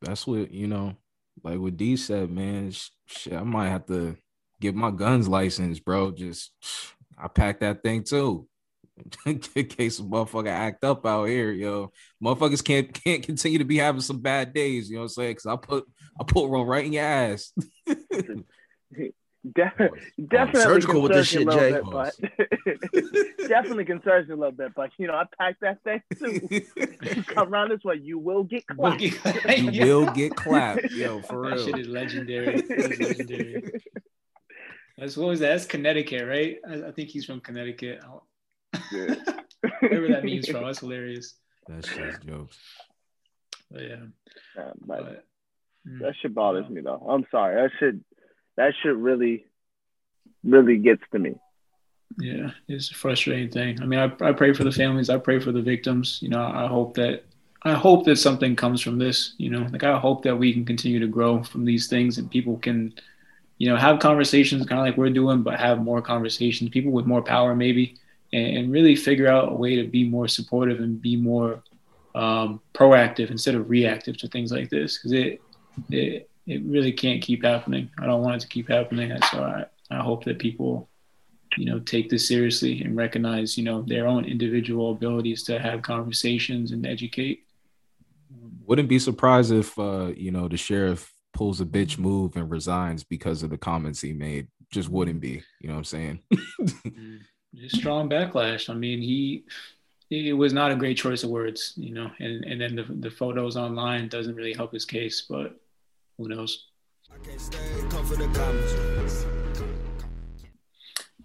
[0.02, 0.96] That's what you know,
[1.44, 2.72] like what D said, man.
[2.72, 4.16] sh- Shit, I might have to
[4.62, 6.12] get my guns license, bro.
[6.12, 6.52] Just
[7.18, 8.48] I packed that thing too.
[9.26, 11.92] In case a motherfucker act up out here, yo.
[12.24, 15.36] Motherfuckers can't can't continue to be having some bad days, you know what I'm saying?
[15.36, 15.86] Cause I put
[16.20, 17.54] I put one right in your ass.
[19.56, 19.90] De-
[20.28, 22.14] definitely surgical with this shit, a little bit, but
[23.48, 24.74] definitely concerns me a little bit.
[24.76, 27.22] But you know, I packed that thing too.
[27.24, 29.02] Come around this way, you will get clapped.
[29.02, 29.14] you
[29.86, 31.66] will get clapped, yo, for That real.
[31.68, 32.62] shit is legendary.
[32.62, 33.72] That is legendary.
[34.98, 35.50] That's what was that?
[35.50, 36.58] That's Connecticut, right?
[36.70, 38.02] I, I think he's from Connecticut.
[38.04, 38.28] I'll-
[38.92, 39.16] Yeah.
[39.80, 40.64] Wherever that means from.
[40.66, 41.36] That's hilarious.
[41.68, 42.58] That's just jokes.
[43.72, 43.96] But yeah.
[44.58, 45.26] Yeah, but But,
[45.88, 46.00] mm.
[46.02, 47.06] that shit bothers me though.
[47.10, 47.56] I'm sorry.
[47.56, 47.96] That shit
[48.60, 49.46] that shit really
[50.44, 51.36] really gets to me.
[52.18, 53.82] Yeah, it's a frustrating thing.
[53.82, 55.10] I mean, I, I pray for the families.
[55.10, 56.20] I pray for the victims.
[56.22, 57.24] You know, I hope that
[57.64, 59.34] I hope that something comes from this.
[59.38, 62.30] You know, like I hope that we can continue to grow from these things and
[62.30, 62.94] people can,
[63.60, 66.70] you know, have conversations kind of like we're doing, but have more conversations.
[66.70, 67.96] People with more power, maybe,
[68.34, 71.64] and, really figure out a way to be more supportive and be more
[72.14, 75.42] um, proactive instead of reactive to things like this because it
[75.90, 77.90] it it really can't keep happening.
[77.98, 79.18] I don't want it to keep happening.
[79.32, 80.90] So I I hope that people
[81.58, 85.82] you know, take this seriously and recognize, you know, their own individual abilities to have
[85.82, 87.46] conversations and educate.
[88.66, 93.04] Wouldn't be surprised if uh, you know, the sheriff pulls a bitch move and resigns
[93.04, 94.48] because of the comments he made.
[94.72, 95.42] Just wouldn't be.
[95.60, 96.20] You know what I'm saying?
[97.56, 98.70] Just strong backlash.
[98.70, 99.44] I mean, he
[100.12, 103.12] it was not a great choice of words, you know, and, and then the, the
[103.12, 105.60] photos online doesn't really help his case, but
[106.20, 106.68] who knows?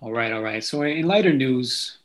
[0.01, 0.62] All right, all right.
[0.62, 1.99] So in lighter news,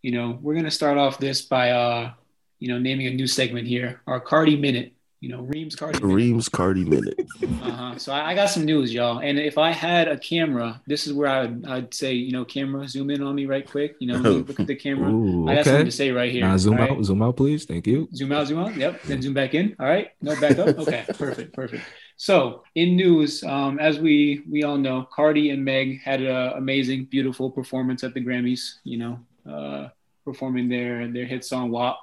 [0.00, 2.12] you know, we're gonna start off this by uh,
[2.58, 5.98] you know, naming a new segment here, our Cardi Minute you know, Reams Cardi.
[5.98, 7.20] Reams Cardi minute.
[7.42, 7.98] uh-huh.
[7.98, 9.18] So I, I, got some news, y'all.
[9.18, 12.46] And if I had a camera, this is where I would I'd say, you know,
[12.46, 13.96] camera, zoom in on me right quick.
[13.98, 15.10] You know, look at the camera.
[15.10, 16.40] Ooh, I got something to say right here.
[16.40, 16.90] Now zoom right?
[16.90, 17.66] out, zoom out, please.
[17.66, 18.08] Thank you.
[18.14, 18.74] Zoom out, zoom out.
[18.74, 19.02] Yep.
[19.02, 19.76] Then zoom back in.
[19.78, 20.10] All right.
[20.22, 20.78] No, back up.
[20.78, 21.04] Okay.
[21.18, 21.52] perfect.
[21.52, 21.84] Perfect.
[22.16, 27.04] So in news, um, as we we all know, Cardi and Meg had an amazing,
[27.06, 28.76] beautiful performance at the Grammys.
[28.84, 29.18] You know,
[29.50, 29.88] uh,
[30.24, 31.98] performing their their hit song "WAP."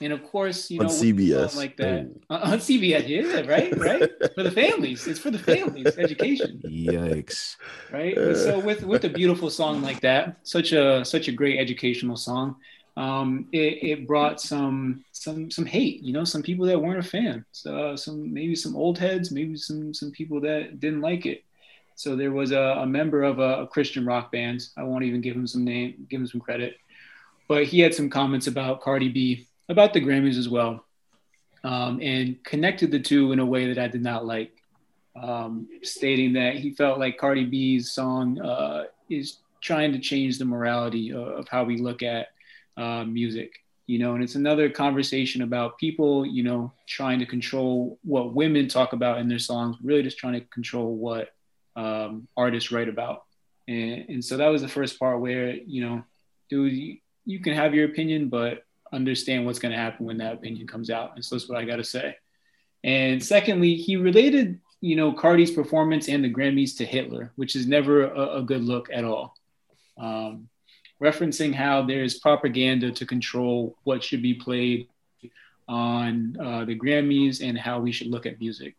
[0.00, 2.36] And of course, you know, on CBS like that oh.
[2.36, 5.06] on CBS, yeah, right, right, for the families.
[5.06, 6.62] It's for the families, education.
[6.64, 7.56] Yikes!
[7.92, 8.16] Right.
[8.16, 12.16] Uh, so with with a beautiful song like that, such a such a great educational
[12.16, 12.56] song,
[12.96, 16.02] um, it, it brought some some some hate.
[16.02, 17.44] You know, some people that weren't a fan.
[17.52, 21.44] So some maybe some old heads, maybe some some people that didn't like it.
[21.96, 24.68] So there was a, a member of a, a Christian rock band.
[24.76, 26.76] I won't even give him some name, give him some credit,
[27.46, 30.84] but he had some comments about Cardi B about the Grammys as well,
[31.64, 34.52] um, and connected the two in a way that I did not like,
[35.20, 40.44] um, stating that he felt like Cardi B's song uh, is trying to change the
[40.44, 42.28] morality of, of how we look at
[42.76, 43.52] uh, music.
[43.88, 48.66] You know, and it's another conversation about people, you know, trying to control what women
[48.66, 51.32] talk about in their songs, really just trying to control what
[51.76, 53.22] um, artists write about.
[53.68, 56.02] And, and so that was the first part where, you know,
[56.50, 60.34] dude, you, you can have your opinion, but understand what's going to happen when that
[60.34, 61.12] opinion comes out.
[61.14, 62.16] And so that's what I got to say.
[62.84, 67.66] And secondly, he related, you know, Cardi's performance and the Grammys to Hitler, which is
[67.66, 69.34] never a, a good look at all.
[69.98, 70.48] Um,
[71.02, 74.88] referencing how there's propaganda to control what should be played
[75.68, 78.76] on uh, the Grammys and how we should look at music.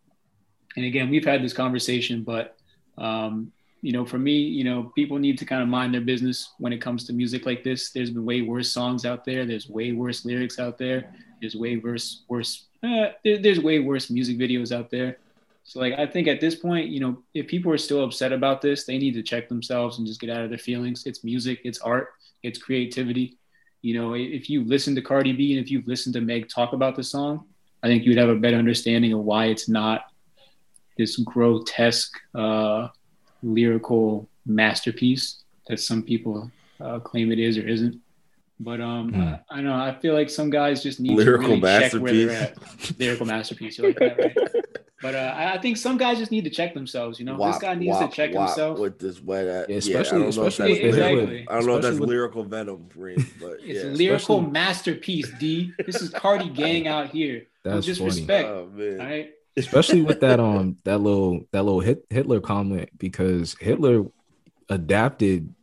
[0.76, 2.56] And again, we've had this conversation, but
[2.98, 3.52] um,
[3.88, 6.74] you know, for me, you know, people need to kind of mind their business when
[6.74, 7.92] it comes to music like this.
[7.92, 9.46] There's been way worse songs out there.
[9.46, 11.16] There's way worse lyrics out there.
[11.40, 12.66] There's way worse, worse.
[12.84, 15.20] Uh, there, there's way worse music videos out there.
[15.64, 18.62] So, like, I think at this point, you know, if people are still upset about
[18.62, 21.06] this, they need to check themselves and just get out of their feelings.
[21.06, 22.10] It's music, it's art,
[22.44, 23.38] it's creativity.
[23.84, 26.74] You know, if you listen to Cardi B and if you've listened to Meg talk
[26.74, 27.46] about the song,
[27.82, 30.12] I think you'd have a better understanding of why it's not
[30.98, 32.90] this grotesque, uh,
[33.48, 38.00] lyrical masterpiece that some people uh, claim it is or isn't.
[38.60, 39.42] But um, mm.
[39.50, 42.14] I, I, know I feel like some guys just need lyrical to really check where
[42.14, 43.00] they're at.
[43.00, 44.38] lyrical masterpiece, you like that, right?
[45.00, 47.20] But uh, I think some guys just need to check themselves.
[47.20, 49.46] You know, wop, this guy needs wop, to check himself with this wet.
[49.46, 51.48] At, yeah, especially, yeah, especially exactly.
[51.48, 53.92] I don't know if that's with, lyrical venom, Reem, but it's yeah.
[53.92, 55.32] lyrical masterpiece.
[55.40, 55.72] D.
[55.86, 57.46] This is Cardi gang out here.
[57.62, 58.10] That's just funny.
[58.10, 58.50] respect.
[58.50, 59.00] Oh, man.
[59.00, 64.06] All right especially with that um that little that little hit, Hitler comment because Hitler
[64.70, 65.54] adapted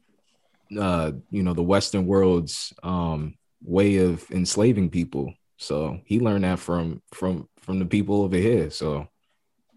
[0.78, 5.32] uh you know the Western world's um way of enslaving people.
[5.56, 8.70] So he learned that from from from the people over here.
[8.70, 9.08] So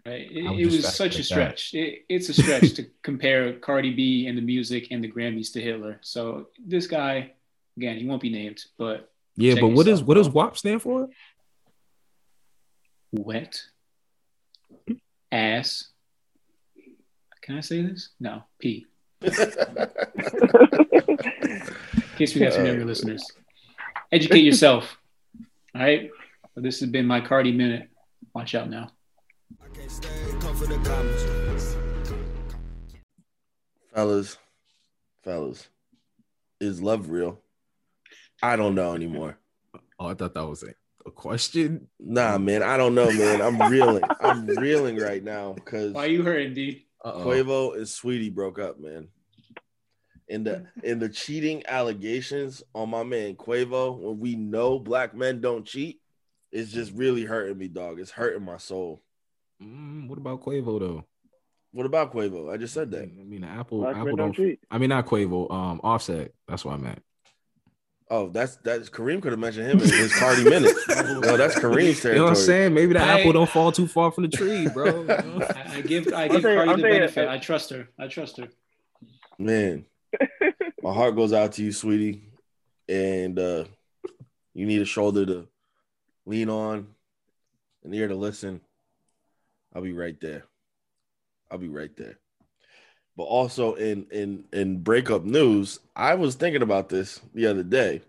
[0.06, 0.30] Right.
[0.30, 1.74] It, it was such a stretch.
[1.74, 5.60] It, it's a stretch to compare Cardi B and the music and the Grammys to
[5.60, 5.98] Hitler.
[6.00, 7.32] So this guy,
[7.76, 9.56] again, he won't be named, but yeah.
[9.60, 11.10] But what is what does WAP stand for?
[13.12, 13.62] Wet
[15.32, 15.88] ass.
[17.42, 18.10] Can I say this?
[18.20, 18.86] No, P.
[19.22, 19.30] In
[22.16, 23.24] case we got some younger listeners,
[24.12, 24.98] educate yourself.
[25.74, 26.10] All right.
[26.54, 27.88] Well, this has been my Cardi minute.
[28.34, 28.90] Watch out now.
[33.94, 34.38] Fellas,
[35.24, 35.68] fellas,
[36.60, 37.40] is love real?
[38.42, 39.38] I don't know anymore.
[39.98, 40.76] Oh, I thought that was it
[41.08, 41.88] a question?
[41.98, 43.42] Nah, man, I don't know, man.
[43.42, 44.04] I'm reeling.
[44.20, 46.86] I'm reeling right now because why you hurting, D?
[47.04, 49.08] Quavo and Saweetie broke up, man.
[50.28, 55.40] In the in the cheating allegations on my man Quavo, when we know black men
[55.40, 56.00] don't cheat,
[56.52, 57.98] it's just really hurting me, dog.
[57.98, 59.02] It's hurting my soul.
[59.62, 61.04] Mm, what about Quavo though?
[61.72, 62.52] What about Quavo?
[62.52, 63.02] I just said that.
[63.02, 64.36] I mean, Apple, black Apple don't.
[64.36, 65.50] don't I mean, not Quavo.
[65.50, 66.32] Um, Offset.
[66.46, 67.02] That's what I meant.
[68.10, 70.74] Oh, that's that's Kareem could have mentioned him in his party minute.
[70.88, 72.14] no, that's Kareem's territory.
[72.14, 72.72] You know what I'm saying?
[72.74, 75.06] Maybe the I, apple don't fall too far from the tree, bro.
[75.10, 77.28] I, I, give I give saying, Cardi I'm the saying, benefit.
[77.28, 77.88] I trust her.
[77.98, 78.48] I trust her.
[79.38, 79.84] Man.
[80.82, 82.22] My heart goes out to you, sweetie,
[82.88, 83.64] and uh,
[84.54, 85.48] you need a shoulder to
[86.24, 86.86] lean on,
[87.84, 88.60] an ear to listen.
[89.74, 90.44] I'll be right there.
[91.50, 92.18] I'll be right there.
[93.18, 98.02] But also in in in breakup news, I was thinking about this the other day.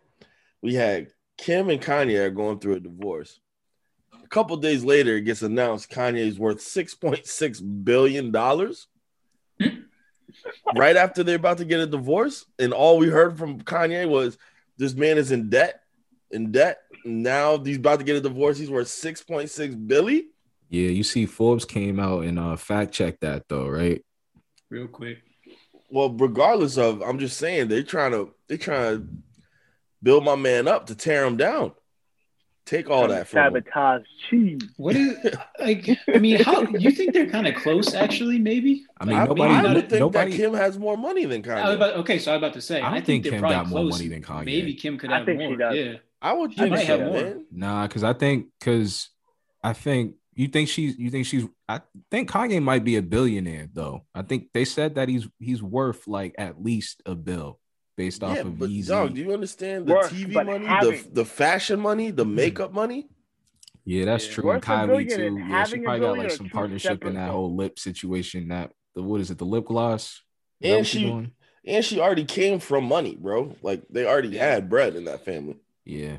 [0.62, 3.40] We had Kim and Kanye are going through a divorce.
[4.24, 8.86] A couple days later, it gets announced Kanye's worth six point six billion dollars.
[10.76, 14.38] right after they're about to get a divorce, and all we heard from Kanye was
[14.78, 15.82] this man is in debt,
[16.30, 16.82] in debt.
[17.04, 18.60] Now he's about to get a divorce.
[18.60, 20.30] He's worth six point six billion.
[20.70, 24.04] Yeah, you see, Forbes came out and uh, fact checked that though, right?
[24.70, 25.20] Real quick.
[25.90, 29.08] Well, regardless of, I'm just saying they're trying to they're trying to
[30.04, 31.72] build my man up to tear him down.
[32.66, 33.64] Take all that from him.
[33.64, 34.62] sabotage cheese.
[34.78, 35.18] What is
[35.60, 35.90] like?
[36.14, 37.96] I mean, how you think they're kind of close?
[37.96, 38.86] Actually, maybe.
[39.02, 40.30] I mean, I, nobody, I would think nobody.
[40.32, 41.64] that Kim has more money than Kanye.
[41.64, 42.78] I about, okay, so I was about to say.
[42.80, 44.46] I don't I, think they're Kim probably got more money than Kanye.
[44.46, 45.58] Maybe Kim could I have think she more.
[45.58, 45.76] does.
[45.76, 45.94] Yeah.
[46.22, 47.22] I would She think might so, have more.
[47.24, 47.46] man.
[47.52, 49.10] Nah, because I think because
[49.64, 53.68] I think you think she's you think she's I think Kanye might be a billionaire
[53.74, 54.06] though.
[54.16, 57.60] I think they said that he's he's worth like at least a bill
[57.98, 58.88] based off Yeah, of but Yeezy.
[58.88, 62.34] dog, do you understand the Worth, TV money, the having- the fashion money, the mm.
[62.34, 63.10] makeup money?
[63.84, 64.34] yeah, that's Yeah.
[64.34, 64.44] true.
[64.46, 65.26] Worth And Kylie too.
[65.28, 67.32] and Yeah, she probably got like some partnership in that things.
[67.32, 68.48] whole lip situation.
[68.48, 69.38] That the what is it?
[69.40, 70.22] The lip gloss.
[70.62, 71.32] Is And what she- doing?
[71.66, 73.54] And she already came from money, bro.
[73.62, 75.58] Like they already had bread in that family.
[75.84, 76.18] Yeah.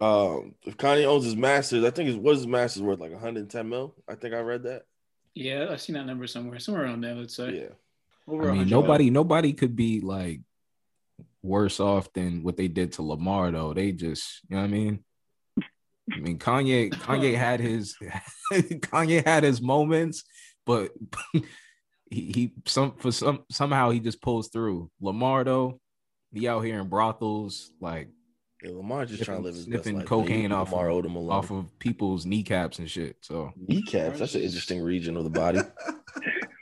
[0.00, 3.00] Um, if Kanye owns his masters, I think his what is his masters worth?
[3.00, 3.94] Like 110 mil.
[4.08, 4.82] I think I read that.
[5.34, 7.14] Yeah, I've seen that number somewhere, somewhere around there.
[7.14, 7.54] Let's say.
[7.54, 7.74] Yeah.
[8.26, 10.40] Over I mean, 100 nobody, nobody could be like
[11.42, 13.72] worse off than what they did to Lamar, though.
[13.72, 15.04] They just, you know what I mean?
[16.12, 17.96] I mean, Kanye, Kanye had his,
[18.52, 20.24] Kanye had his moments,
[20.66, 20.92] but
[21.32, 21.42] he,
[22.10, 24.90] he some for some somehow he just pulls through.
[25.00, 25.80] Lamar though,
[26.32, 28.08] he out here in brothels, like
[28.62, 30.26] Yeah, Lamar just trying to live his Sniffing best life.
[30.26, 31.30] cocaine off Lamar of- owed alone.
[31.30, 33.16] off of people's kneecaps and shit.
[33.20, 34.18] So kneecaps.
[34.18, 35.60] That's an interesting region of the body.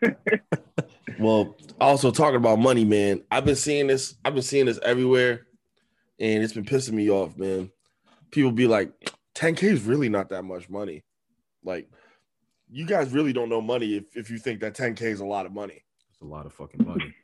[1.19, 3.23] well, also talking about money, man.
[3.31, 4.15] I've been seeing this.
[4.25, 5.47] I've been seeing this everywhere,
[6.21, 7.71] and it's been pissing me off, man.
[8.31, 8.91] People be like,
[9.35, 11.03] "10k is really not that much money."
[11.65, 11.89] Like,
[12.71, 15.47] you guys really don't know money if, if you think that 10k is a lot
[15.47, 15.83] of money.
[16.11, 17.15] it's a lot of fucking money.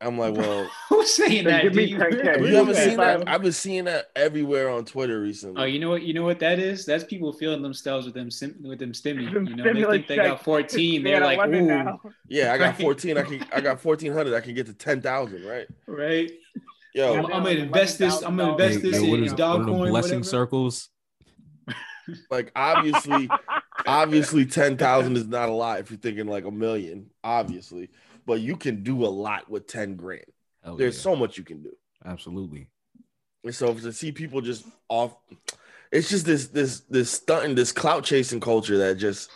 [0.00, 1.62] I'm like, well, Who's saying that?
[1.62, 2.00] give me dude?
[2.00, 2.38] 10K.
[2.40, 3.28] you Yeah, haven't seen that?
[3.28, 5.60] I've been seeing that everywhere on Twitter recently.
[5.60, 6.02] Oh, you know what?
[6.02, 6.86] You know what that is?
[6.86, 9.22] That's people feeling themselves with them sim- with them stimmy.
[9.32, 11.02] You know, they think they got 14.
[11.02, 12.00] They They're like, ooh, now.
[12.28, 13.18] yeah, I got 14.
[13.18, 14.34] I can I got 1400.
[14.36, 15.66] I can get to 10,000, right?
[15.86, 16.30] right?
[16.94, 18.22] Yo, I'm, Yeah, I'm gonna invest this.
[18.22, 19.38] I'm gonna invest Hey, this yo, what in is it?
[19.38, 19.88] One of them Dogecoin.
[19.90, 20.24] blessing whatever.
[20.24, 20.88] circles?
[22.30, 23.28] like obviously
[23.86, 27.90] obviously 10,000 is not a lot if you're thinking like a million, obviously,
[28.28, 30.22] but you can do a lot with 10 grand.
[30.62, 31.02] Hell There's yeah.
[31.02, 31.72] so much you can do.
[32.04, 32.68] absolutely.
[33.42, 35.16] And so to see people just off
[35.90, 39.30] it's just this this this stunting this clout chasing culture that just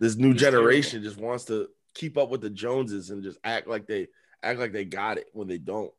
[0.00, 3.68] this new It's generation just wants to keep up with the Joneses and just act
[3.68, 4.08] like they
[4.42, 5.92] act like they got it when they don't.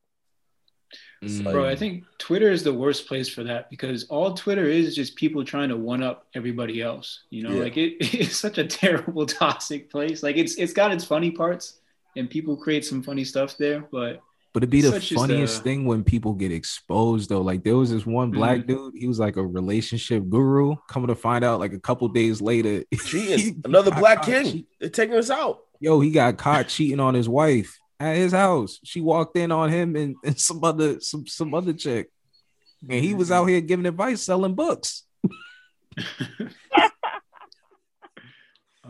[1.23, 1.43] Mm.
[1.51, 4.95] Bro, I think Twitter is the worst place for that because all Twitter is is
[4.95, 7.25] just people trying to one up everybody else.
[7.29, 7.63] You know, Yeah.
[7.63, 10.23] like it, it's such a terrible, toxic place.
[10.23, 11.78] Like it's it's got its funny parts
[12.20, 14.22] and people create some funny stuff there, but
[14.53, 17.41] But it'd be the funniest the- thing when people get exposed though.
[17.41, 18.67] Like there was this one black mm-hmm.
[18.67, 20.76] dude, he was like a relationship guru.
[20.89, 23.39] Coming to find out, like a couple days later, Cheating.
[23.39, 24.51] he Another black caught king.
[24.51, 25.61] cheat- They're taking us out.
[25.80, 28.80] Yo, he got caught cheating on his wife at his house.
[28.84, 32.11] She walked in on him and, and some other some some other chick,
[32.89, 33.36] and he was mm-hmm.
[33.36, 35.03] out here giving advice, selling books.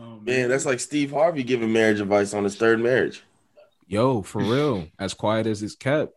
[0.00, 3.22] oh, Man, that's like Steve Harvey giving marriage advice on his third marriage.
[3.86, 6.14] Yo, for real, as quiet as it's kept.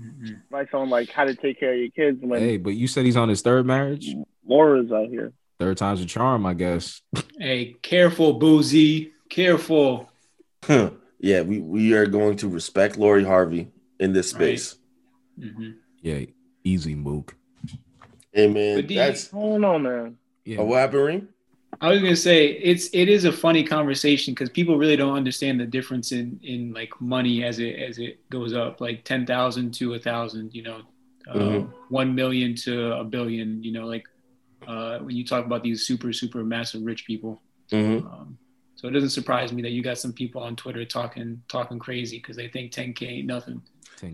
[0.00, 0.42] Mhm.
[0.44, 3.04] Advice on like how to take care of your kids when Hey, but you said
[3.04, 4.14] he's on his third marriage.
[4.46, 5.32] Laura's out here.
[5.58, 7.02] Third time's a charm, I guess.
[7.38, 9.12] Hey, careful, boozy.
[9.28, 10.10] Careful.
[10.68, 14.58] yeah, we, we are going to respect Lori Harvey in this Right.
[14.58, 14.76] space.
[15.38, 15.74] Mhm.
[16.02, 16.20] Yeah,
[16.64, 17.36] easy, Mook.
[18.32, 20.16] Hey man, But do you- that's I don't know, man.
[20.44, 21.28] Yeah, oh, what happened, Reem?
[21.82, 25.58] I was gonna say it's it is a funny conversation because people really don't understand
[25.60, 29.72] the difference in in like money as it as it goes up, like ten thousand
[29.74, 30.82] to a thousand, you know,
[31.28, 31.72] uh, Mhm.
[31.88, 34.06] one million to a billion, you know, like
[34.66, 37.40] uh, when you talk about these super super massive rich people.
[37.72, 38.04] Mhm.
[38.04, 38.38] Um,
[38.74, 42.18] so it doesn't surprise me that you got some people on Twitter talking talking crazy
[42.18, 43.62] because they think 10k ain't nothing.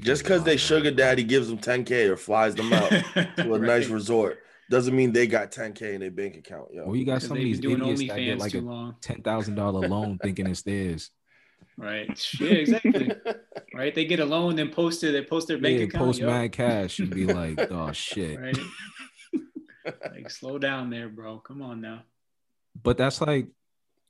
[0.01, 2.91] Just because they sugar daddy gives them 10k or flies them out
[3.37, 4.41] to a nice resort
[4.71, 6.69] doesn't mean they got 10k in their bank account.
[6.73, 9.23] Yo, Well, you got some of these doing idiots that get like a long, ten
[9.23, 11.11] thousand dollar loan thinking it's theirs.
[11.77, 12.09] right?
[12.41, 13.13] Yeah, exactly.
[13.75, 13.95] right?
[13.95, 16.05] They get a loan, then post it, they post their bank Yeah, account.
[16.05, 16.27] post yo.
[16.27, 18.39] mad cash and be like, oh shit.
[18.41, 18.59] right?
[20.11, 21.39] like slow down there, bro.
[21.39, 22.03] Come on now.
[22.83, 23.49] But that's like,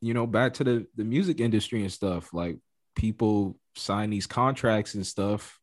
[0.01, 2.33] you know, back to the the music industry and stuff.
[2.33, 2.59] Like
[2.95, 5.61] people sign these contracts and stuff,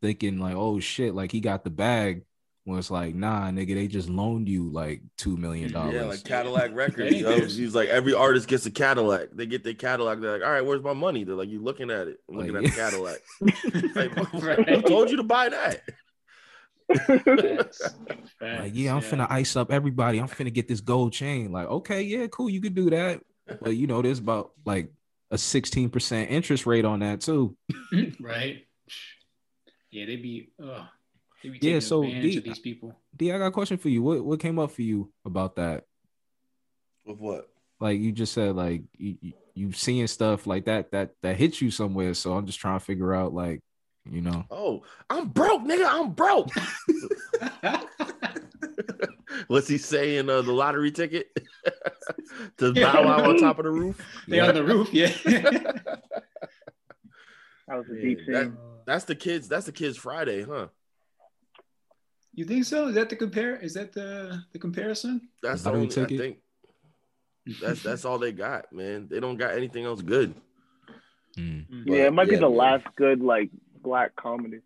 [0.00, 2.24] thinking like, oh shit, like he got the bag.
[2.64, 5.94] When it's like, nah, nigga, they just loaned you like two million dollars.
[5.94, 7.12] Yeah, like Cadillac Records.
[7.12, 7.28] Hey, Yo.
[7.30, 9.30] there's- He's like every artist gets a Cadillac.
[9.32, 10.20] They get their Cadillac.
[10.20, 11.24] They're like, all right, where's my money?
[11.24, 12.18] They're like, you looking at it?
[12.30, 12.76] I'm looking Like- at the
[13.96, 13.96] Cadillac.
[13.96, 14.68] Like, Right.
[14.68, 15.80] who told you to buy that?
[16.94, 17.82] Facts.
[18.40, 20.18] like, yeah, I'm finna ice up everybody.
[20.20, 21.52] I'm finna get this gold chain.
[21.52, 23.20] Like, okay, yeah, cool, you could do that.
[23.60, 24.92] But you know, there's about like
[25.30, 27.56] a 16% interest rate on that too.
[28.20, 28.66] right.
[29.90, 30.50] Yeah, they be.
[30.62, 30.84] Uh,
[31.42, 32.96] they Yeah, so advantage D- of these people.
[33.16, 34.02] D, I got a question for you.
[34.02, 35.84] What what came up for you about that?
[37.06, 37.48] With what?
[37.80, 41.60] Like you just said, like you you- you seeing stuff like that that that hits
[41.60, 42.14] you somewhere.
[42.14, 43.60] So I'm just trying to figure out, like,
[44.10, 45.86] you know, Oh, I'm broke, nigga.
[45.86, 46.48] I'm broke.
[49.48, 50.30] What's he saying?
[50.30, 51.28] Uh, the lottery ticket
[52.58, 54.00] to bow wow on top of the roof.
[54.28, 55.08] they on the roof, yeah.
[57.68, 58.52] That was a Yeah, deep that-
[58.86, 59.48] That's the kids.
[59.48, 60.68] That's the kids Friday, huh?
[62.34, 62.88] You think so?
[62.88, 63.56] Is that the compare?
[63.56, 65.28] Is that the the comparison?
[65.42, 65.92] That's the Lottery only.
[65.92, 66.18] I ticket?
[66.18, 66.36] think
[67.60, 69.08] that's that's all they got, man.
[69.10, 70.34] They don't got anything else good.
[71.36, 71.66] Mm.
[71.86, 72.56] But, yeah, it might be the man.
[72.56, 73.50] last good like
[73.82, 74.60] black comedy.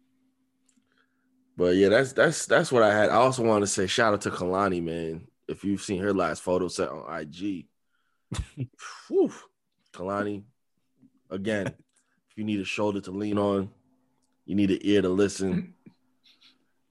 [1.56, 3.08] But yeah, that's that's that's what I had.
[3.08, 5.26] I also want to say shout out to Kalani, man.
[5.48, 7.66] If you've seen her last photo set on IG,
[9.08, 9.32] Whew.
[9.92, 10.42] Kalani,
[11.30, 13.70] again, if you need a shoulder to lean on,
[14.44, 15.74] you need an ear to listen.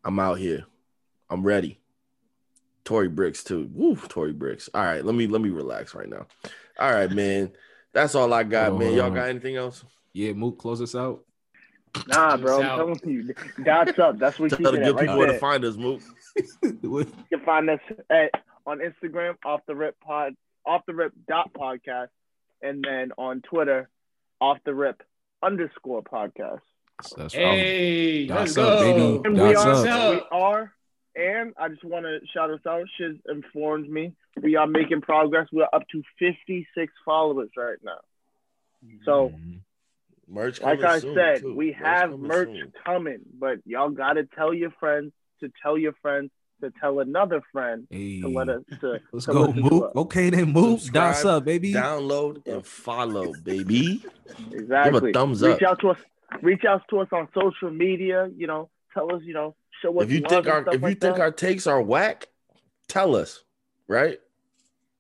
[0.06, 0.66] I'm out here.
[1.30, 1.80] I'm ready.
[2.86, 3.68] Tori Brixx too.
[3.74, 4.70] Woo, Tori Brixx.
[4.74, 6.28] All right, let me let me relax right now.
[6.80, 7.52] All right, man.
[7.92, 8.98] That's all I got, Hold on, man.
[8.98, 9.84] Y'all um, got anything else?
[10.14, 11.24] yeah, Mook, close us out.
[12.08, 12.78] Nah, bro, Peace I'm out.
[12.78, 14.20] telling you, that's up.
[14.20, 16.02] That's what Tell you the good at right people where to find us, Mook.
[16.62, 17.80] You can find us
[18.10, 18.32] at
[18.68, 20.36] on Instagram, off the rip pod,
[20.66, 22.10] off the rip dot podcast,
[22.62, 23.90] and then on Twitter,
[24.42, 25.02] off the rip
[25.42, 26.60] underscore podcast.
[27.18, 28.94] That's Hey, Dots let's up, go.
[28.94, 29.22] baby.
[29.26, 30.14] And we are, up.
[30.16, 30.72] we are,
[31.16, 32.86] and I just want to shout us out.
[32.98, 35.48] Shiz informed me we are making progress.
[35.52, 38.00] We're up to 56 followers right now.
[39.06, 39.60] So, Mhm.
[40.28, 41.56] Merch like I soon, said, too.
[41.56, 42.74] we have coming merch soon.
[42.84, 46.32] coming, but y'all got to tell your friends to tell your friends
[46.62, 49.96] to tell another friend Hey, to let us to, let's to go, listen to us.
[49.96, 50.80] Okay, then move.
[50.92, 51.74] Dots Subscribe, up, baby.
[51.74, 54.04] Download and follow, baby.
[54.52, 55.00] Exactly.
[55.00, 55.70] Give a thumbs reach up.
[55.72, 55.98] out to us.
[56.42, 58.30] Reach out to us on social media.
[58.36, 59.22] You know, tell us.
[59.24, 60.06] You know, show us.
[60.06, 61.22] if you think our if you like think that.
[61.22, 62.28] our takes are whack,
[62.88, 63.44] tell us,
[63.88, 64.20] right?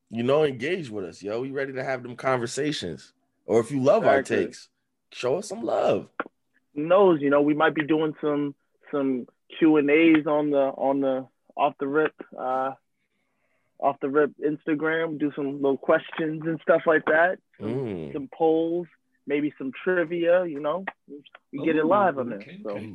[0.10, 1.42] You know, engage with us, yo.
[1.42, 3.14] We ready to have them conversations.
[3.46, 4.70] Or if you love our takes,
[5.12, 6.08] show us some love.
[6.74, 7.22] Who knows?
[7.22, 8.56] You know, we might be doing some
[8.92, 9.28] some
[9.58, 12.72] Q and A's on the on the off the rip uh
[13.80, 15.20] off the rip Instagram.
[15.20, 17.38] Do some little questions and stuff like that.
[17.60, 18.14] Some, Mm.
[18.14, 18.88] some polls,
[19.28, 20.46] maybe some trivia.
[20.46, 20.86] You know,
[21.52, 22.72] we get it live on okay, there.
[22.72, 22.94] So okay.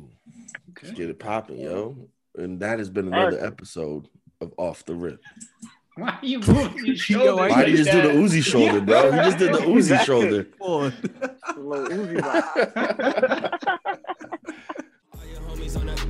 [0.83, 1.95] Let's get it popping, yo.
[2.37, 4.07] And that has been All another episode
[4.39, 5.19] of Off the Rip.
[5.95, 7.35] Why are you moving your Yo, shoulders?
[7.35, 8.15] why Why did you just do the that?
[8.17, 9.05] Uzi shoulder, bro?
[9.05, 10.05] You just did the Uzi Exactly.
[10.05, 10.43] shoulder.
[10.61, 12.21] Uzi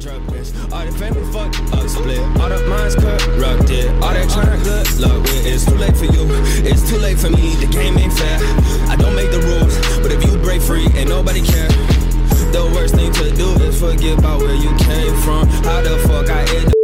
[0.01, 0.55] drug list.
[0.73, 2.19] All the family fucked up split.
[2.41, 3.85] All the minds corrupted.
[4.01, 5.45] All that trying good luck with.
[5.45, 6.25] It's too late for you.
[6.65, 7.53] It's too late for me.
[7.61, 8.39] The game ain't fair.
[8.89, 11.69] I don't make the rules, but if you break free, ain't nobody care.
[12.49, 15.47] The worst thing to do is forget about where you came from.
[15.69, 16.80] How the fuck I ended